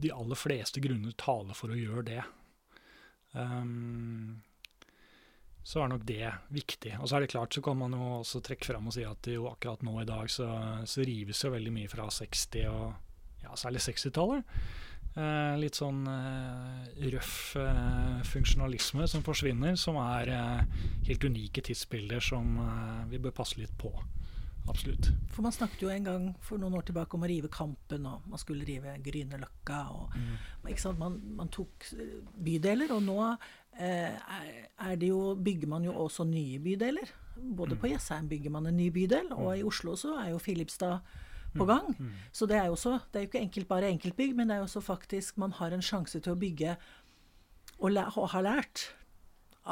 de 0.00 0.10
aller 0.14 0.38
fleste 0.38 0.82
grunner 0.82 1.14
taler 1.20 1.56
for 1.56 1.72
å 1.72 1.78
gjøre 1.78 2.04
det. 2.08 2.24
Um, 3.34 4.42
så 5.64 5.80
er 5.80 5.90
nok 5.94 6.04
det 6.06 6.28
viktig. 6.52 6.96
Og 7.00 7.08
så 7.08 7.16
er 7.16 7.24
det 7.24 7.32
klart, 7.32 7.54
så 7.54 7.62
kan 7.64 7.78
man 7.80 7.96
jo 7.96 8.18
også 8.20 8.42
trekke 8.44 8.68
fram 8.68 8.90
og 8.90 8.96
si 8.96 9.06
at 9.08 9.30
jo 9.32 9.48
akkurat 9.48 9.84
nå 9.86 9.96
i 10.02 10.08
dag 10.08 10.28
så, 10.30 10.48
så 10.84 11.06
rives 11.06 11.40
jo 11.44 11.54
veldig 11.54 11.72
mye 11.72 11.90
fra 11.92 12.10
60- 12.12 12.68
og 12.68 13.44
ja, 13.44 13.54
særlig 13.56 13.80
60-tallet. 13.84 14.56
Eh, 15.14 15.54
litt 15.62 15.78
sånn 15.78 16.00
eh, 16.10 16.86
røff 17.12 17.54
eh, 17.60 18.22
funksjonalisme 18.26 19.06
som 19.06 19.22
forsvinner, 19.22 19.76
som 19.78 19.98
er 20.02 20.32
helt 21.06 21.26
unike 21.28 21.62
tidsbilder 21.62 22.24
som 22.24 22.58
vi 23.10 23.20
bør 23.22 23.36
passe 23.36 23.60
litt 23.60 23.74
på. 23.78 23.92
Absolutt. 24.68 25.10
For 25.34 25.44
man 25.44 25.52
snakket 25.52 25.82
jo 25.84 25.90
en 25.92 26.06
gang 26.06 26.28
for 26.44 26.60
noen 26.60 26.76
år 26.78 26.86
tilbake 26.88 27.18
om 27.18 27.26
å 27.26 27.28
rive 27.28 27.50
Kampen, 27.52 28.06
og 28.08 28.24
man 28.30 28.40
skulle 28.40 28.64
rive 28.64 28.94
Grünerløkka. 29.04 29.80
Og, 29.92 30.16
mm. 30.16 30.94
man, 31.00 31.18
man, 31.40 31.50
tok 31.52 31.90
eh, 31.98 32.16
bydeler, 32.46 32.94
og 32.96 33.04
nå 33.04 33.18
eh, 33.28 34.16
er 34.16 34.96
det 35.00 35.12
jo, 35.12 35.34
bygger 35.36 35.70
man 35.74 35.84
jo 35.84 35.92
også 36.06 36.24
nye 36.28 36.62
bydeler. 36.64 37.12
Både 37.34 37.76
mm. 37.76 37.82
på 37.82 37.92
Jessheim 37.92 38.30
bygger 38.30 38.56
man 38.56 38.70
en 38.70 38.80
ny 38.80 38.88
bydel, 38.94 39.28
og 39.36 39.50
mm. 39.50 39.60
i 39.60 39.68
Oslo 39.68 39.98
så 40.00 40.16
er 40.22 40.32
jo 40.32 40.42
Filipstad 40.42 41.04
på 41.54 41.62
mm. 41.62 41.70
gang. 41.70 41.94
Mm. 41.98 42.18
Så 42.32 42.48
det 42.48 42.58
er 42.58 42.70
jo 42.70 42.78
også, 42.78 42.98
det 43.12 43.20
er 43.20 43.26
jo 43.26 43.32
ikke 43.32 43.44
enkelt 43.44 43.68
bare 43.68 43.92
enkeltbygg, 43.92 44.36
men 44.38 44.48
det 44.48 44.56
er 44.56 44.64
jo 44.64 44.70
også 44.70 44.84
faktisk 44.88 45.38
man 45.42 45.52
har 45.60 45.76
en 45.76 45.84
sjanse 45.84 46.24
til 46.24 46.32
å 46.32 46.40
bygge 46.40 46.78
og, 47.78 47.90
og 47.90 48.28
har 48.32 48.46
lært 48.46 48.88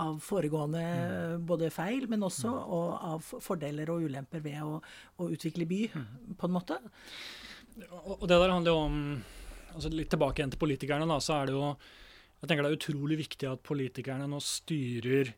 av 0.01 0.19
foregående 0.25 0.83
mm. 0.83 1.47
både 1.47 1.71
feil, 1.75 2.07
men 2.09 2.25
også 2.25 2.49
mm. 2.49 2.75
av 3.13 3.33
fordeler 3.45 3.91
og 3.93 4.07
ulemper 4.09 4.41
ved 4.45 4.61
å, 4.65 4.79
å 5.21 5.29
utvikle 5.35 5.67
by, 5.69 5.83
mm. 5.93 6.37
på 6.41 6.49
en 6.49 6.55
måte. 6.55 6.79
Og 8.05 8.25
det 8.29 8.37
der 8.37 8.53
handler 8.53 8.73
jo 8.73 8.85
om 8.87 8.99
altså 9.73 9.89
Litt 9.89 10.11
tilbake 10.13 10.43
igjen 10.43 10.51
til 10.53 10.61
politikerne, 10.61 11.07
da, 11.09 11.17
så 11.25 11.39
er 11.39 11.49
det 11.49 11.55
jo 11.57 11.69
jeg 12.43 12.51
tenker 12.51 12.67
det 12.67 12.73
er 12.73 12.81
utrolig 12.81 13.17
viktig 13.21 13.47
at 13.47 13.63
politikerne 13.63 14.27
nå 14.27 14.41
styrer 14.43 15.31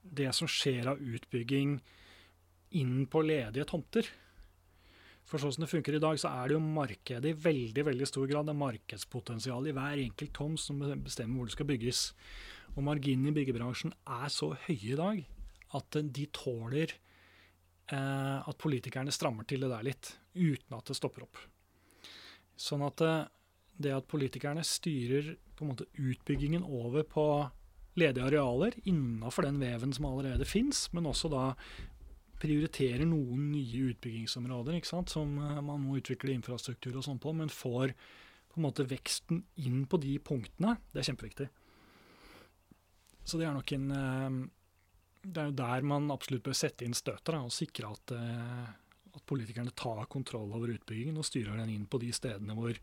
det 0.00 0.30
som 0.32 0.48
skjer 0.48 0.88
av 0.94 1.02
utbygging 1.04 1.74
inn 2.80 2.94
på 3.12 3.20
ledige 3.26 3.66
tomter. 3.68 4.08
For 5.30 5.38
sånn 5.38 5.52
som 5.54 5.62
det 5.62 5.70
funker 5.70 5.94
i 5.94 6.02
dag, 6.02 6.18
så 6.18 6.32
er 6.32 6.50
det 6.50 6.56
jo 6.56 6.62
markedet 6.64 7.30
i 7.30 7.38
veldig 7.38 7.84
veldig 7.86 8.06
stor 8.08 8.26
grad. 8.26 8.48
Det 8.48 8.54
er 8.54 8.64
markedspotensial 8.64 9.68
i 9.70 9.74
hver 9.76 10.00
enkelt 10.02 10.32
tom 10.34 10.56
som 10.58 10.80
bestemmer 11.04 11.38
hvor 11.38 11.50
det 11.50 11.54
skal 11.54 11.68
bygges. 11.68 12.00
Og 12.74 12.82
marginene 12.86 13.30
i 13.30 13.36
byggebransjen 13.38 13.94
er 14.10 14.32
så 14.34 14.50
høye 14.66 14.90
i 14.90 14.98
dag 14.98 15.22
at 15.78 16.00
de 16.16 16.26
tåler 16.34 16.96
eh, 17.94 18.38
at 18.42 18.58
politikerne 18.58 19.14
strammer 19.14 19.46
til 19.46 19.62
det 19.62 19.70
der 19.70 19.86
litt, 19.86 20.16
uten 20.34 20.74
at 20.74 20.90
det 20.90 20.98
stopper 20.98 21.28
opp. 21.28 21.38
Sånn 22.58 22.82
at 22.86 23.06
eh, 23.06 23.22
det 23.80 23.94
at 23.94 24.10
politikerne 24.10 24.66
styrer 24.66 25.36
på 25.54 25.64
en 25.64 25.72
måte 25.72 25.86
utbyggingen 25.94 26.66
over 26.66 27.06
på 27.06 27.24
ledige 28.00 28.26
arealer 28.26 28.74
innafor 28.88 29.46
den 29.46 29.62
veven 29.62 29.94
som 29.94 30.10
allerede 30.10 30.46
fins, 30.48 30.88
men 30.94 31.08
også 31.10 31.30
da 31.32 31.44
prioriterer 32.40 33.06
noen 33.08 33.50
nye 33.52 33.90
utbyggingsområder 33.92 34.78
ikke 34.78 34.90
sant, 34.90 35.12
som 35.12 35.36
eh, 35.38 35.60
man 35.64 35.82
må 35.84 35.98
utvikle 36.00 36.34
infrastruktur 36.34 36.96
og 36.96 37.06
sånn 37.06 37.20
på, 37.22 37.34
men 37.36 37.52
får 37.52 37.94
på 38.50 38.58
en 38.58 38.66
måte 38.66 38.86
veksten 38.88 39.44
inn 39.62 39.84
på 39.86 40.00
de 40.02 40.16
punktene. 40.24 40.76
Det 40.90 41.02
er 41.02 41.10
kjempeviktig. 41.10 41.48
Så 43.22 43.38
det 43.38 43.46
er 43.46 43.54
nok 43.54 43.72
en 43.76 43.86
eh, 43.94 44.38
Det 45.22 45.42
er 45.42 45.50
jo 45.50 45.58
der 45.60 45.86
man 45.86 46.10
absolutt 46.10 46.46
bør 46.48 46.56
sette 46.56 46.86
inn 46.86 46.96
støtet 46.96 47.36
og 47.36 47.52
sikre 47.54 47.92
at, 47.92 48.14
eh, 48.16 48.68
at, 49.12 49.24
politikerne 49.28 49.74
tar 49.76 50.08
kontroll 50.10 50.50
over 50.56 50.72
utbyggingen 50.74 51.20
og 51.20 51.28
styrer 51.28 51.60
den 51.60 51.74
inn 51.76 51.86
på 51.86 52.00
de 52.02 52.08
stedene 52.16 52.56
hvor, 52.56 52.78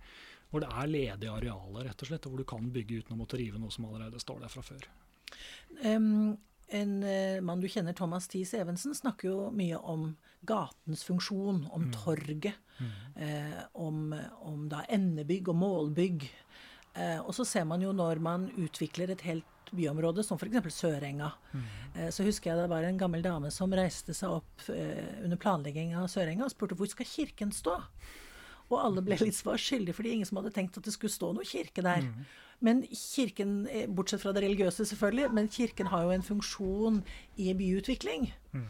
hvor 0.51 0.63
det 0.63 0.69
er 0.69 0.91
ledige 0.91 1.33
arealer, 1.33 1.89
rett 1.89 2.05
og 2.05 2.11
slett, 2.11 2.27
og 2.27 2.35
hvor 2.35 2.43
du 2.43 2.51
kan 2.53 2.69
bygge 2.71 3.01
uten 3.01 3.17
å 3.17 3.21
måtte 3.23 3.41
rive 3.41 3.59
noe 3.59 3.73
som 3.73 3.89
allerede 3.89 4.21
står 4.21 4.45
der 4.45 4.53
fra 4.53 4.63
før. 4.69 4.85
Um, 5.83 6.37
en 6.67 7.03
uh, 7.03 7.41
mann 7.41 7.61
du 7.63 7.67
kjenner, 7.71 7.95
Thomas 7.95 8.27
Thies 8.27 8.53
Evensen, 8.57 8.95
snakker 8.95 9.29
jo 9.29 9.37
mye 9.55 9.77
om 9.79 10.09
gatens 10.47 11.03
funksjon, 11.07 11.65
om 11.71 11.87
mm. 11.87 11.93
torget. 11.95 12.63
Mm. 12.77 12.89
Eh, 13.25 13.61
om, 13.73 14.11
om, 14.45 14.67
da 14.69 14.83
endebygg 14.93 15.49
og 15.49 15.57
målbygg. 15.57 16.27
Eh, 16.93 17.17
og 17.23 17.33
så 17.33 17.45
ser 17.47 17.65
man 17.65 17.81
jo 17.81 17.89
når 17.95 18.21
man 18.21 18.45
utvikler 18.53 19.09
et 19.11 19.23
helt 19.25 19.71
byområde, 19.73 20.23
som 20.23 20.37
f.eks. 20.37 20.69
Sørenga. 20.71 21.31
Mm. 21.51 21.65
Så 22.13 22.23
husker 22.23 22.51
jeg 22.51 22.61
det 22.61 22.69
var 22.71 22.85
en 22.85 23.01
gammel 23.01 23.25
dame 23.25 23.49
som 23.51 23.73
reiste 23.75 24.13
seg 24.15 24.37
opp 24.37 24.69
under 24.69 25.41
planleggingen 25.41 25.97
av 25.99 26.07
Sørenga 26.13 26.45
og 26.45 26.53
spurte 26.53 26.77
hvor 26.79 26.87
skal 26.87 27.09
kirken 27.09 27.51
stå? 27.51 27.75
Og 28.67 28.77
alle 28.79 29.03
ble 29.03 29.17
litt 29.19 29.35
svar 29.35 29.59
skyldige, 29.59 29.97
fordi 29.97 30.13
ingen 30.15 30.29
som 30.29 30.39
hadde 30.39 30.53
tenkt 30.55 30.79
at 30.79 30.87
det 30.87 30.93
skulle 30.95 31.11
stå 31.11 31.33
noe 31.35 31.47
kirke 31.47 31.83
der. 31.83 32.07
Mm. 32.07 32.23
Men 32.65 32.81
kirken, 32.89 33.67
eh, 33.69 33.85
bortsett 33.89 34.23
fra 34.23 34.33
det 34.33 34.43
religiøse 34.43 34.85
selvfølgelig, 34.85 35.29
men 35.33 35.49
kirken 35.53 35.91
har 35.91 36.03
jo 36.03 36.15
en 36.15 36.25
funksjon 36.25 37.03
i 37.37 37.53
byutvikling. 37.53 38.31
Mm. 38.53 38.67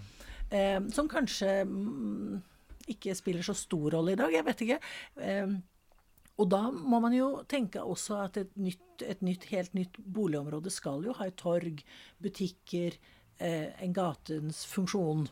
Eh, 0.50 0.80
som 0.92 1.08
kanskje 1.12 1.64
mm, 1.64 2.42
ikke 2.88 3.16
spiller 3.16 3.44
så 3.44 3.56
stor 3.56 3.92
rolle 3.96 4.12
i 4.12 4.20
dag. 4.20 4.34
Jeg 4.34 4.46
vet 4.46 4.64
ikke. 4.66 4.80
Eh, 5.24 5.56
og 6.38 6.50
da 6.54 6.68
må 6.70 7.00
man 7.02 7.16
jo 7.16 7.30
tenke 7.50 7.82
også 7.82 8.22
at 8.28 8.38
et, 8.44 8.52
nytt, 8.62 9.02
et 9.02 9.24
nytt, 9.26 9.48
helt 9.50 9.74
nytt 9.74 9.98
boligområde 9.98 10.70
skal 10.74 11.06
jo 11.08 11.16
ha 11.18 11.28
et 11.28 11.38
torg, 11.40 11.82
butikker, 12.22 12.98
eh, 13.40 13.72
en 13.82 13.96
gatens 13.96 14.66
funksjon. 14.70 15.26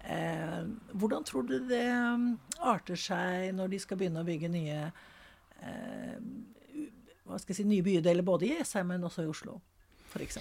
Eh, 0.00 0.62
hvordan 0.96 1.26
tror 1.28 1.44
du 1.44 1.58
det 1.68 1.84
mm, 1.92 2.30
arter 2.64 2.96
seg 2.96 3.50
når 3.52 3.74
de 3.74 3.82
skal 3.82 4.00
begynne 4.00 4.22
å 4.22 4.28
bygge 4.28 4.48
nye 4.48 4.78
eh, 5.60 6.16
hva 7.30 7.38
skal 7.40 7.54
jeg 7.54 7.62
si, 7.62 7.68
nye 7.70 7.86
bydeler 7.86 8.26
både 8.26 8.48
i 8.48 8.52
Jessheim, 8.56 8.90
men 8.92 9.06
også 9.06 9.24
i 9.24 9.30
Oslo, 9.30 9.60
f.eks. 10.10 10.40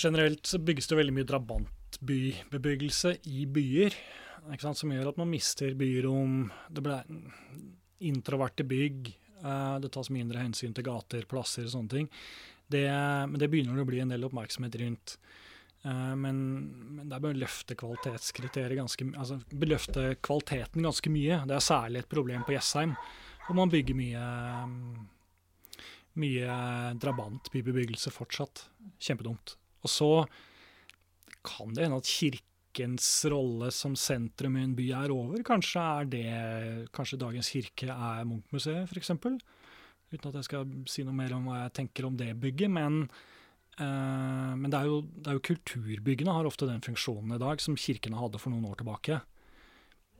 Generelt 0.00 0.46
så 0.48 0.60
bygges 0.62 0.88
det 0.88 0.98
veldig 0.98 1.14
mye 1.16 1.28
drabantbybebyggelse 1.28 3.18
i 3.32 3.44
byer, 3.52 3.96
som 4.64 4.92
gjør 4.92 5.10
at 5.10 5.20
man 5.20 5.30
mister 5.32 5.76
byrom. 5.76 6.48
Det 6.72 6.84
blir 6.84 7.04
introverte 8.04 8.64
bygg. 8.68 9.12
Eh, 9.44 9.76
det 9.80 9.92
tas 9.92 10.10
mindre 10.12 10.42
hensyn 10.42 10.74
til 10.76 10.86
gater, 10.86 11.26
plasser 11.28 11.68
og 11.68 11.74
sånne 11.74 11.92
ting. 11.92 12.10
Det, 12.66 12.86
men 12.88 13.36
det 13.40 13.50
begynner 13.52 13.76
det 13.76 13.84
å 13.84 13.88
bli 13.88 14.00
en 14.00 14.14
del 14.14 14.24
oppmerksomhet 14.28 14.78
rundt. 14.80 15.16
Eh, 15.84 16.14
men, 16.20 16.38
men 16.96 17.08
det 17.08 17.16
er 17.16 17.24
bare 17.26 17.36
å 17.36 17.42
løfte 17.42 17.76
kvalitetskriteriet 17.78 18.80
ganske 18.80 19.08
altså 19.12 19.40
løfte 19.60 20.14
kvaliteten 20.24 20.88
ganske 20.88 21.12
mye. 21.12 21.42
Det 21.48 21.58
er 21.58 21.66
særlig 21.68 22.02
et 22.02 22.12
problem 22.12 22.46
på 22.46 22.56
Jessheim, 22.56 22.96
hvor 23.46 23.60
man 23.60 23.72
bygger 23.72 23.98
mye 23.98 24.28
mye 26.20 26.56
drabantbybebyggelse 27.02 28.12
fortsatt. 28.14 28.66
Kjempedumt. 29.02 29.56
Og 29.84 29.92
så 29.92 30.10
kan 31.44 31.74
det 31.74 31.84
hende 31.84 32.00
at 32.00 32.08
kirkens 32.08 33.08
rolle 33.30 33.70
som 33.74 33.96
sentrum 33.98 34.56
i 34.56 34.64
en 34.64 34.74
by 34.76 34.88
er 35.02 35.12
over. 35.14 35.44
Kanskje 35.46 35.84
er 35.84 36.10
det 36.10 36.24
Kanskje 36.94 37.20
dagens 37.20 37.52
kirke 37.52 37.90
er 37.92 38.24
Munchmuseet, 38.28 38.88
f.eks. 38.88 39.12
Uten 40.14 40.30
at 40.30 40.40
jeg 40.40 40.48
skal 40.48 40.74
si 40.90 41.04
noe 41.04 41.16
mer 41.16 41.34
om 41.36 41.48
hva 41.48 41.64
jeg 41.64 41.76
tenker 41.80 42.08
om 42.08 42.16
det 42.18 42.32
bygget. 42.40 42.72
Men, 42.72 43.04
eh, 43.76 44.52
men 44.56 44.68
det, 44.70 44.80
er 44.80 44.90
jo, 44.90 45.00
det, 45.04 45.26
er 45.28 45.38
jo, 45.38 45.46
kulturbyggene 45.50 46.36
har 46.36 46.48
ofte 46.48 46.68
den 46.70 46.84
funksjonen 46.84 47.36
i 47.36 47.42
dag 47.42 47.62
som 47.62 47.78
kirkene 47.78 48.20
hadde 48.20 48.40
for 48.40 48.54
noen 48.54 48.70
år 48.70 48.80
tilbake. 48.80 49.20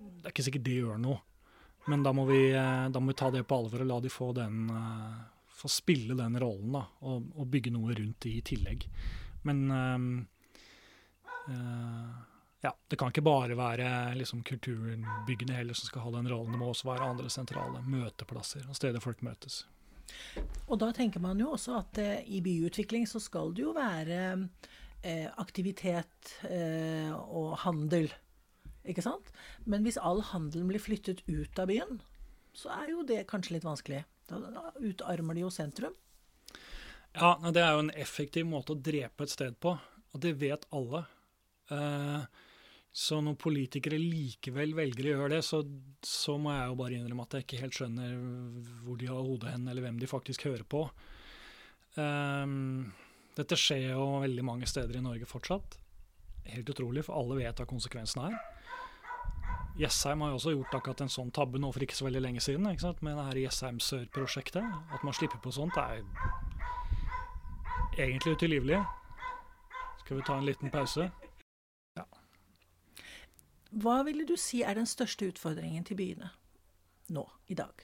Det 0.05 0.27
er 0.29 0.35
ikke 0.35 0.45
sikkert 0.49 0.67
det 0.67 0.81
gjør 0.83 0.99
noe, 1.01 1.23
men 1.89 2.03
da 2.05 2.13
må 2.17 2.27
vi, 2.29 2.49
eh, 2.53 2.89
da 2.93 3.01
må 3.01 3.13
vi 3.13 3.21
ta 3.21 3.31
det 3.33 3.47
på 3.49 3.57
alvor 3.57 3.85
og 3.85 3.89
la 3.89 4.01
de 4.05 4.13
få 4.13 4.33
den 4.37 4.67
uh, 4.73 5.23
få 5.65 5.73
spille 5.73 6.17
den 6.19 6.39
rollen 6.41 6.77
da, 6.77 6.85
og, 7.03 7.27
og, 7.35 7.49
bygge 7.51 7.73
noe 7.75 7.97
rundt 7.97 8.21
det 8.25 8.37
i 8.39 8.45
tillegg. 8.53 8.87
Men 9.49 9.65
um, 9.73 10.07
uh, 11.49 12.23
ja, 12.65 12.73
det 12.89 12.97
kan 12.97 13.13
ikke 13.13 13.25
bare 13.25 13.57
være 13.59 13.89
liksom, 14.17 14.41
kulturbyggene 14.47 15.57
heller 15.59 15.77
som 15.77 15.91
skal 15.91 16.07
ha 16.07 16.15
den 16.15 16.31
rollen. 16.33 16.55
Det 16.55 16.61
må 16.63 16.71
også 16.73 16.89
være 16.89 17.11
andre 17.13 17.29
sentrale 17.33 17.83
møteplasser 17.85 18.65
og 18.69 18.79
steder 18.79 19.05
folk 19.05 19.21
møtes. 19.27 19.65
Og 20.69 20.79
da 20.81 20.89
tenker 20.97 21.21
man 21.21 21.41
jo 21.41 21.51
også 21.57 21.77
at 21.83 22.01
eh, 22.01 22.25
i 22.25 22.41
byutvikling 22.45 23.05
så 23.09 23.21
skal 23.21 23.53
det 23.57 23.67
jo 23.67 23.75
være 23.77 24.23
eh, 25.05 25.29
aktivitet 25.41 26.35
eh, 26.49 27.13
og 27.13 27.59
handel. 27.67 28.09
Ikke 28.89 29.05
sant? 29.05 29.29
Men 29.69 29.85
hvis 29.85 30.01
all 30.01 30.23
handelen 30.33 30.69
blir 30.73 30.83
flyttet 30.83 31.21
ut 31.29 31.61
av 31.61 31.69
byen, 31.69 32.01
så 32.57 32.73
er 32.79 32.95
jo 32.95 33.05
det 33.05 33.25
kanskje 33.29 33.59
litt 33.59 33.69
vanskelig. 33.69 34.05
Da 34.31 34.71
utarmer 34.81 35.37
de 35.37 35.45
jo 35.45 35.53
sentrum. 35.53 35.95
Ja, 37.15 37.37
det 37.55 37.63
er 37.63 37.77
jo 37.77 37.85
en 37.85 37.93
effektiv 37.95 38.47
måte 38.51 38.75
å 38.75 38.81
drepe 38.81 39.27
et 39.27 39.33
sted 39.33 39.55
på, 39.63 39.77
og 39.77 40.23
det 40.23 40.35
vet 40.41 40.67
alle. 40.75 41.05
Eh, 41.71 42.25
så 42.95 43.21
når 43.23 43.39
politikere 43.43 43.99
likevel 43.99 44.75
velger 44.79 45.09
å 45.09 45.15
gjøre 45.15 45.31
det, 45.37 45.41
så, 45.47 45.61
så, 46.07 46.37
må 46.39 46.53
jeg 46.55 46.69
jo 46.71 46.77
bare 46.79 46.99
innrømme 46.99 47.25
at 47.27 47.37
jeg 47.37 47.47
ikke 47.47 47.63
helt 47.65 47.79
skjønner 47.79 48.13
hvor 48.85 48.99
de 49.01 49.09
har 49.11 49.19
hodet 49.27 49.55
hen, 49.55 49.65
eller 49.71 49.83
hvem 49.87 49.99
de 49.99 50.11
faktisk 50.11 50.47
hører 50.47 50.63
på. 50.63 50.85
Um, 51.99 52.93
dette 53.35 53.59
skjer 53.59 53.89
jo 53.97 54.05
veldig 54.23 54.45
mange 54.47 54.69
steder 54.71 54.99
i 54.99 55.03
Norge 55.03 55.27
fortsatt. 55.27 55.75
Helt 56.53 56.71
utrolig, 56.71 57.03
for 57.07 57.19
alle 57.19 57.41
vet 57.41 57.59
hva 57.59 57.67
konsekvensen 57.67 58.29
er. 58.29 58.39
Jessheim 59.79 60.21
har 60.23 60.31
jo 60.31 60.39
også 60.39 60.53
gjort 60.55 60.75
akkurat 60.79 61.01
en 61.03 61.11
sånn 61.11 61.33
tabbe 61.35 61.59
nå 61.59 61.73
for 61.75 61.83
ikke 61.83 61.97
så 61.99 62.07
veldig 62.07 62.21
lenge 62.23 62.43
siden, 62.45 62.69
ikke 62.71 62.85
sant? 62.85 63.01
med 63.03 63.17
det 63.19 63.25
her 63.27 63.41
Jessheim 63.43 63.81
Sør-prosjektet. 63.83 64.63
At 64.95 65.03
man 65.07 65.17
slipper 65.17 65.41
på 65.43 65.51
sånt, 65.55 65.75
er 65.81 66.05
egentlig 67.99 68.37
utilgivelig. 68.37 68.79
Skal 70.05 70.21
vi 70.21 70.27
ta 70.27 70.37
en 70.39 70.47
liten 70.47 70.71
pause? 70.71 71.09
Ja. 71.99 72.07
Hva 73.83 73.97
ville 74.07 74.27
du 74.29 74.37
si 74.39 74.63
er 74.63 74.79
den 74.79 74.87
største 74.87 75.27
utfordringen 75.33 75.87
til 75.89 75.99
byene 75.99 76.31
nå, 77.11 77.27
i 77.51 77.59
dag? 77.59 77.83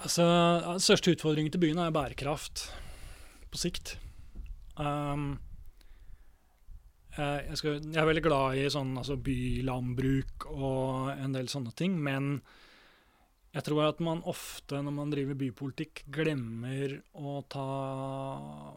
Altså, 0.00 0.24
Den 0.64 0.80
største 0.80 1.12
utfordringen 1.12 1.52
til 1.52 1.60
byene 1.60 1.90
er 1.90 1.92
bærekraft 1.94 2.70
på 3.52 3.60
sikt. 3.60 3.98
Um, 4.80 5.36
jeg, 7.16 7.58
skal, 7.58 7.78
jeg, 7.80 7.98
er 7.98 8.08
veldig 8.08 8.22
glad 8.24 8.58
i 8.60 8.66
sånn, 8.70 8.92
altså 9.00 9.16
bylandbruk 9.18 10.46
og 10.54 11.10
en 11.16 11.34
del 11.34 11.50
sånne 11.50 11.74
ting, 11.76 11.96
men 11.98 12.36
jeg 13.50 13.66
tror 13.66 13.88
at 13.88 14.02
man 14.04 14.20
ofte 14.30 14.78
når 14.78 14.94
man 14.94 15.10
driver 15.10 15.38
bypolitikk, 15.38 16.04
glemmer 16.14 17.00
å 17.18 17.40
ta 17.50 17.70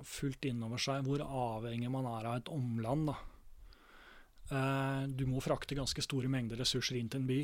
fullt 0.08 0.48
inn 0.50 0.64
over 0.66 0.82
seg 0.82 1.06
hvor 1.06 1.22
avhengig 1.22 1.92
man 1.94 2.08
er 2.10 2.30
av 2.32 2.40
et 2.40 2.50
omland. 2.54 3.12
Da. 3.12 3.18
Eh, 4.50 5.04
du 5.14 5.28
må 5.30 5.44
frakte 5.46 5.78
ganske 5.78 6.02
store 6.02 6.32
mengder 6.32 6.58
ressurser 6.64 6.98
inn 6.98 7.12
til 7.12 7.22
en 7.22 7.30
by. 7.30 7.44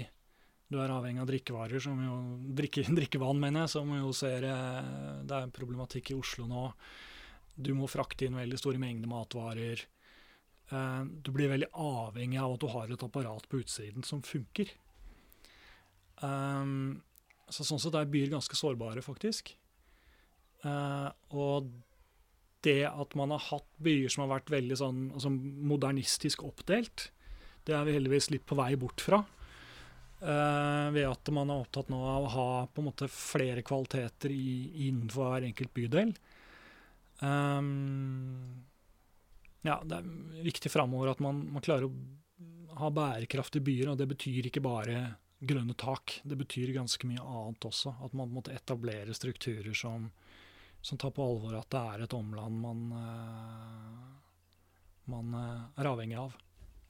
Du 0.70 0.80
er 0.82 0.94
avhengig 0.94 1.22
av 1.22 1.30
drikkevarer, 1.30 1.82
som 1.86 2.02
jo, 2.02 2.18
drikke, 2.58 2.88
drikkevann, 3.00 3.38
mener 3.46 3.68
jeg, 3.68 3.76
som 3.78 3.94
jo 3.94 4.10
ser 4.16 4.50
eh, 4.50 5.22
Det 5.22 5.38
er 5.38 5.54
problematikk 5.54 6.10
i 6.10 6.18
Oslo 6.18 6.50
nå. 6.50 6.66
Du 7.54 7.76
må 7.78 7.86
frakte 7.92 8.26
inn 8.26 8.42
veldig 8.42 8.58
store 8.58 8.82
mengder 8.82 9.12
matvarer. 9.12 9.86
Eh, 10.70 11.04
du 11.24 11.32
blir 11.34 11.50
veldig 11.52 11.72
avhengig 11.74 12.40
av 12.42 12.56
at 12.56 12.64
du 12.64 12.70
har 12.72 12.94
et 12.94 13.06
apparat 13.06 13.50
på 13.50 13.62
utsiden 13.64 14.06
som 14.06 14.22
funker. 14.26 14.72
Um, 16.22 17.00
så 17.50 17.66
sånn 17.66 17.80
sett 17.82 17.96
er 17.98 18.10
byer 18.12 18.34
ganske 18.34 18.58
sårbare, 18.58 19.02
faktisk. 19.02 19.54
Uh, 20.66 21.10
og 21.32 21.70
det 22.66 22.84
at 22.90 23.16
man 23.16 23.32
har 23.32 23.46
hatt 23.46 23.70
byer 23.80 24.12
som 24.12 24.26
har 24.26 24.34
vært 24.34 24.52
veldig 24.52 24.76
sånn 24.76 25.04
altså 25.16 25.32
modernistisk 25.32 26.44
oppdelt, 26.44 27.08
det 27.64 27.76
er 27.76 27.86
vi 27.88 27.96
heldigvis 27.96 28.28
litt 28.34 28.44
på 28.50 28.58
vei 28.60 28.74
bort 28.80 29.02
fra. 29.02 29.24
Uh, 30.20 30.92
ved 30.92 31.06
at 31.08 31.32
man 31.32 31.50
er 31.50 31.64
opptatt 31.64 31.90
nå 31.90 32.00
av 32.04 32.26
å 32.28 32.34
ha 32.34 32.50
på 32.68 32.84
en 32.84 32.90
måte 32.90 33.08
flere 33.10 33.64
kvaliteter 33.66 34.34
i, 34.36 34.50
innenfor 34.90 35.32
hver 35.32 35.48
enkelt 35.48 35.74
bydel. 35.74 36.12
Um, 37.24 38.68
ja, 39.62 39.82
det 39.84 40.00
er 40.00 40.44
viktig 40.46 40.72
framover 40.72 41.12
at 41.12 41.24
man, 41.24 41.42
man, 41.54 41.64
klarer 41.64 41.90
å 41.90 42.78
ha 42.80 42.92
bærekraftige 42.94 43.66
byer. 43.66 43.92
Og 43.92 44.00
det 44.00 44.08
betyr 44.14 44.48
ikke 44.48 44.64
bare 44.64 45.02
grønne 45.40 45.76
tak. 45.80 46.20
Det 46.24 46.38
betyr 46.40 46.74
ganske 46.76 47.08
mye 47.08 47.24
annet 47.24 47.68
også. 47.68 47.96
At 48.06 48.16
man 48.18 48.32
måtte 48.34 48.56
etablere 48.56 49.16
strukturer 49.16 49.76
som, 49.76 50.10
som 50.82 51.00
tar 51.00 51.12
på 51.16 51.26
alvor 51.26 51.58
at 51.60 51.72
det 51.74 51.84
er 51.94 52.06
et 52.06 52.16
omland 52.16 52.62
man, 52.64 52.86
uh, 52.96 54.08
man 55.12 55.36
uh, 55.36 55.68
er 55.80 55.92
avhengig 55.92 56.20
av. 56.20 56.40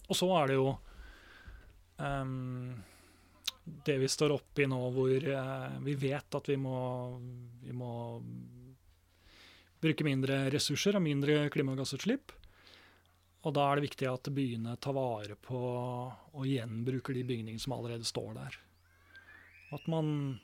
Og 0.09 0.17
så 0.17 0.29
er 0.37 0.49
det 0.49 0.59
jo 0.59 0.69
um, 1.97 2.77
det 3.85 3.99
vi 4.01 4.09
står 4.09 4.33
oppe 4.33 4.65
i 4.65 4.69
nå, 4.69 4.79
hvor 4.93 5.29
uh, 5.29 5.77
vi 5.85 5.97
vet 5.97 6.37
at 6.37 6.49
vi 6.49 6.57
må, 6.57 6.79
vi 7.65 7.73
må 7.77 7.93
bruke 9.79 10.05
mindre 10.05 10.47
ressurser 10.53 10.97
og 10.97 11.05
mindre 11.05 11.45
klimagassutslipp. 11.53 12.33
Og 13.47 13.55
da 13.55 13.69
er 13.69 13.79
det 13.79 13.87
viktig 13.87 14.07
at 14.09 14.27
byene 14.35 14.75
tar 14.83 14.95
vare 14.97 15.37
på 15.39 15.59
og 15.59 16.43
gjenbruker 16.47 17.15
de 17.15 17.23
bygningene 17.23 17.61
som 17.63 17.77
allerede 17.77 18.07
står 18.07 18.33
der. 18.35 18.57
At 19.75 19.85
man 19.87 20.39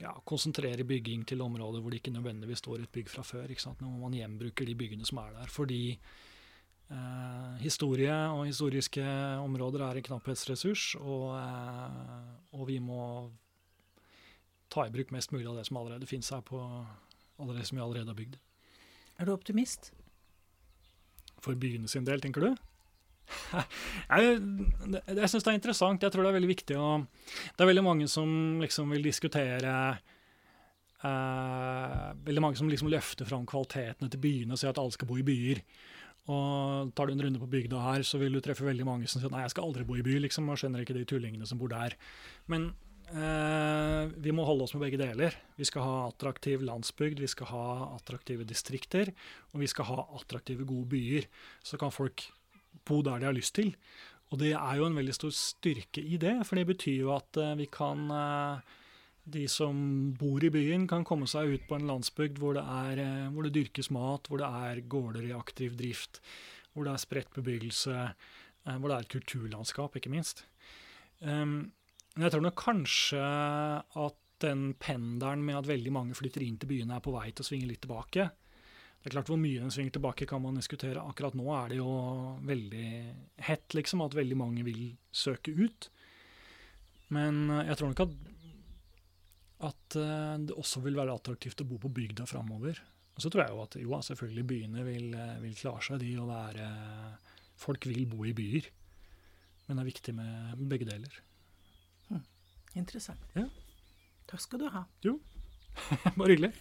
ja, 0.00 0.12
konsentrerer 0.26 0.86
bygging 0.88 1.24
til 1.28 1.42
områder 1.44 1.82
hvor 1.82 1.92
det 1.92 2.00
ikke 2.00 2.14
nødvendigvis 2.14 2.62
står 2.64 2.82
et 2.82 2.92
bygg 2.94 3.10
fra 3.12 3.24
før. 3.26 3.50
Ikke 3.50 3.62
sant? 3.62 3.82
Når 3.82 3.98
man 4.00 4.16
gjenbruker 4.16 4.66
de 4.66 4.76
byggene 4.78 5.06
som 5.06 5.20
er 5.22 5.34
der. 5.36 5.52
Fordi 5.52 5.82
eh, 5.94 7.54
historie 7.62 8.14
og 8.32 8.46
historiske 8.48 9.04
områder 9.44 9.84
er 9.86 10.00
en 10.00 10.08
knapphetsressurs, 10.08 10.94
og, 11.00 11.28
eh, 11.38 12.30
og, 12.56 12.66
vi 12.70 12.78
må 12.82 13.02
ta 14.72 14.86
i 14.88 14.94
bruk 14.94 15.12
mest 15.14 15.34
mulig 15.34 15.46
av 15.50 15.60
det 15.60 15.68
som 15.68 15.78
allerede 15.82 16.08
finnes 16.10 16.32
her 16.32 16.42
på 16.42 16.58
allerede 17.38 17.66
som 17.68 17.78
vi 17.78 17.84
allerede 17.84 18.10
har 18.10 18.18
bygd. 18.18 18.40
Er 19.18 19.28
du 19.28 19.34
optimist? 19.34 19.92
For 21.44 21.58
byene 21.60 21.90
sin 21.90 22.06
del, 22.06 22.22
tenker 22.24 22.48
du? 22.48 22.50
jeg 24.12 24.34
jeg 25.08 25.28
syns 25.30 25.44
det 25.44 25.52
er 25.52 25.58
interessant. 25.58 26.02
Jeg 26.04 26.12
tror 26.12 26.24
det 26.24 26.32
er 26.32 26.38
veldig 26.38 26.50
viktig 26.50 26.76
å 26.80 26.88
Det 27.54 27.64
er 27.64 27.70
veldig 27.70 27.86
mange 27.86 28.08
som 28.10 28.60
liksom 28.60 28.92
vil 28.92 29.06
diskutere 29.06 29.74
eh, 31.00 32.08
Veldig 32.28 32.44
mange 32.44 32.60
som 32.60 32.68
liksom 32.68 32.92
løfter 32.92 33.28
fram 33.28 33.46
kvalitetene 33.48 34.12
til 34.12 34.22
byene 34.22 34.56
og 34.56 34.60
sier 34.60 34.74
at 34.74 34.80
alle 34.82 34.96
skal 34.96 35.08
bo 35.08 35.18
i 35.20 35.26
byer. 35.26 35.62
Og 36.32 36.92
tar 36.96 37.08
du 37.08 37.12
en 37.12 37.20
runde 37.26 37.40
på 37.40 37.50
bygda 37.52 37.80
her, 37.84 38.04
så 38.06 38.16
vil 38.20 38.32
du 38.32 38.40
treffe 38.44 38.64
veldig 38.64 38.86
mange 38.88 39.08
som 39.10 39.20
sier 39.20 39.32
nei, 39.32 39.42
jeg 39.44 39.52
skal 39.52 39.66
aldri 39.68 39.84
bo 39.84 39.98
i 39.98 40.04
by, 40.04 40.14
liksom, 40.24 40.48
og 40.48 40.56
skjønner 40.60 40.84
ikke 40.84 40.96
de 40.96 41.04
tullingene 41.08 41.48
som 41.48 41.60
bor 41.60 41.68
der. 41.72 41.98
Men 42.48 42.70
Eh, 43.12 44.04
vi 44.24 44.32
må 44.32 44.46
holde 44.48 44.64
oss 44.64 44.72
med 44.74 44.86
begge 44.86 45.00
deler. 45.02 45.36
Vi 45.58 45.66
skal 45.68 45.84
ha 45.84 45.96
attraktiv 46.08 46.64
landsbygd, 46.64 47.20
vi 47.20 47.30
skal 47.30 47.50
ha 47.50 47.66
attraktive 47.94 48.46
distrikter, 48.48 49.12
og 49.52 49.60
vi 49.62 49.68
skal 49.70 49.90
ha 49.90 50.06
attraktive, 50.16 50.66
gode 50.68 50.88
byer. 50.94 51.28
Så 51.62 51.78
kan 51.80 51.92
folk 51.94 52.24
bo 52.88 53.02
der 53.04 53.20
de 53.20 53.28
har 53.28 53.36
lyst 53.36 53.54
til. 53.58 53.74
Og 54.32 54.40
det 54.40 54.54
er 54.56 54.78
jo 54.80 54.88
en 54.88 54.96
veldig 54.96 55.14
stor 55.14 55.34
styrke 55.36 56.02
i 56.02 56.16
det, 56.20 56.38
for 56.48 56.58
det 56.58 56.66
betyr 56.72 57.04
jo 57.04 57.12
at 57.14 57.38
eh, 57.40 57.54
vi 57.60 57.68
kan 57.70 58.08
eh, 58.10 58.72
De 59.24 59.46
som 59.48 59.76
bor 60.20 60.42
i 60.44 60.50
byen, 60.52 60.82
kan 60.84 61.04
komme 61.08 61.24
seg 61.24 61.54
ut 61.54 61.62
på 61.68 61.78
en 61.78 61.86
landsbygd 61.88 62.36
hvor 62.42 62.58
det, 62.58 62.64
er, 62.64 62.98
eh, 63.00 63.30
hvor 63.32 63.46
det 63.46 63.54
dyrkes 63.54 63.88
mat, 63.94 64.28
hvor 64.28 64.42
det 64.42 64.48
er 64.48 64.82
gårder 64.84 65.24
i 65.24 65.32
aktiv 65.32 65.78
drift, 65.78 66.20
hvor 66.74 66.84
det 66.84 66.92
er 66.92 67.00
spredt 67.00 67.30
bebyggelse, 67.32 67.94
hvor 68.64 68.88
det 68.88 68.96
er 68.96 69.06
et 69.06 69.14
kulturlandskap, 69.14 69.96
ikke 69.96 70.12
minst. 70.12 70.44
Um, 71.20 71.72
jeg 72.22 72.30
tror 72.30 72.44
nok 72.44 72.60
kanskje 72.60 73.20
at 73.20 74.20
den 74.44 74.72
pendelen 74.78 75.42
med 75.46 75.58
at 75.58 75.68
veldig 75.70 75.92
mange 75.94 76.16
flytter 76.18 76.44
inn 76.44 76.58
til 76.60 76.70
byene, 76.70 76.96
er 76.96 77.04
på 77.04 77.14
vei 77.14 77.30
til 77.32 77.44
å 77.44 77.48
svinge 77.48 77.70
litt 77.70 77.82
tilbake. 77.84 78.28
Det 79.04 79.10
er 79.10 79.16
klart 79.18 79.28
Hvor 79.28 79.40
mye 79.40 79.60
den 79.60 79.72
svinger 79.72 79.92
tilbake, 79.98 80.26
kan 80.26 80.40
man 80.40 80.56
diskutere. 80.56 81.02
Akkurat 81.02 81.34
nå 81.36 81.44
er 81.52 81.74
det 81.74 81.80
jo 81.80 81.90
veldig 82.48 82.86
hett, 83.44 83.74
liksom, 83.76 84.00
at 84.00 84.16
veldig 84.16 84.38
mange 84.40 84.64
vil 84.64 84.94
søke 85.12 85.52
ut. 85.52 85.90
Men 87.12 87.50
jeg 87.66 87.76
tror 87.76 87.92
nok 87.92 88.00
at, 88.06 88.14
at 89.68 89.98
eh, 90.00 90.38
det 90.48 90.56
også 90.56 90.80
vil 90.86 90.96
være 90.96 91.18
attraktivt 91.18 91.60
å 91.60 91.68
bo 91.68 91.76
på 91.82 91.92
bygda 91.92 92.24
framover. 92.30 92.80
Og 93.14 93.20
så 93.22 93.28
tror 93.28 93.44
jeg 93.44 93.52
jo 93.52 93.60
at 93.66 93.76
jo, 93.82 94.00
selvfølgelig 94.08 94.46
byene 94.54 94.86
vil, 94.88 95.12
eh, 95.12 95.36
vil 95.44 95.60
klare 95.60 95.84
seg, 95.84 96.00
de 96.02 96.16
å 96.18 96.30
være 96.30 96.70
Folk 97.60 97.84
vil 97.86 98.08
bo 98.10 98.24
i 98.26 98.32
byer. 98.34 98.66
Men 99.68 99.76
det 99.76 99.82
er 99.84 99.92
viktig 99.92 100.12
med 100.16 100.64
begge 100.68 100.88
deler. 100.88 101.20
Interessant. 102.74 103.20
Ja. 103.36 103.46
Takk 104.26 104.40
skal 104.40 104.60
du 104.64 104.68
ha. 104.74 104.84
Jo, 105.04 105.18
bare 106.18 106.28
hyggelig. 106.28 106.52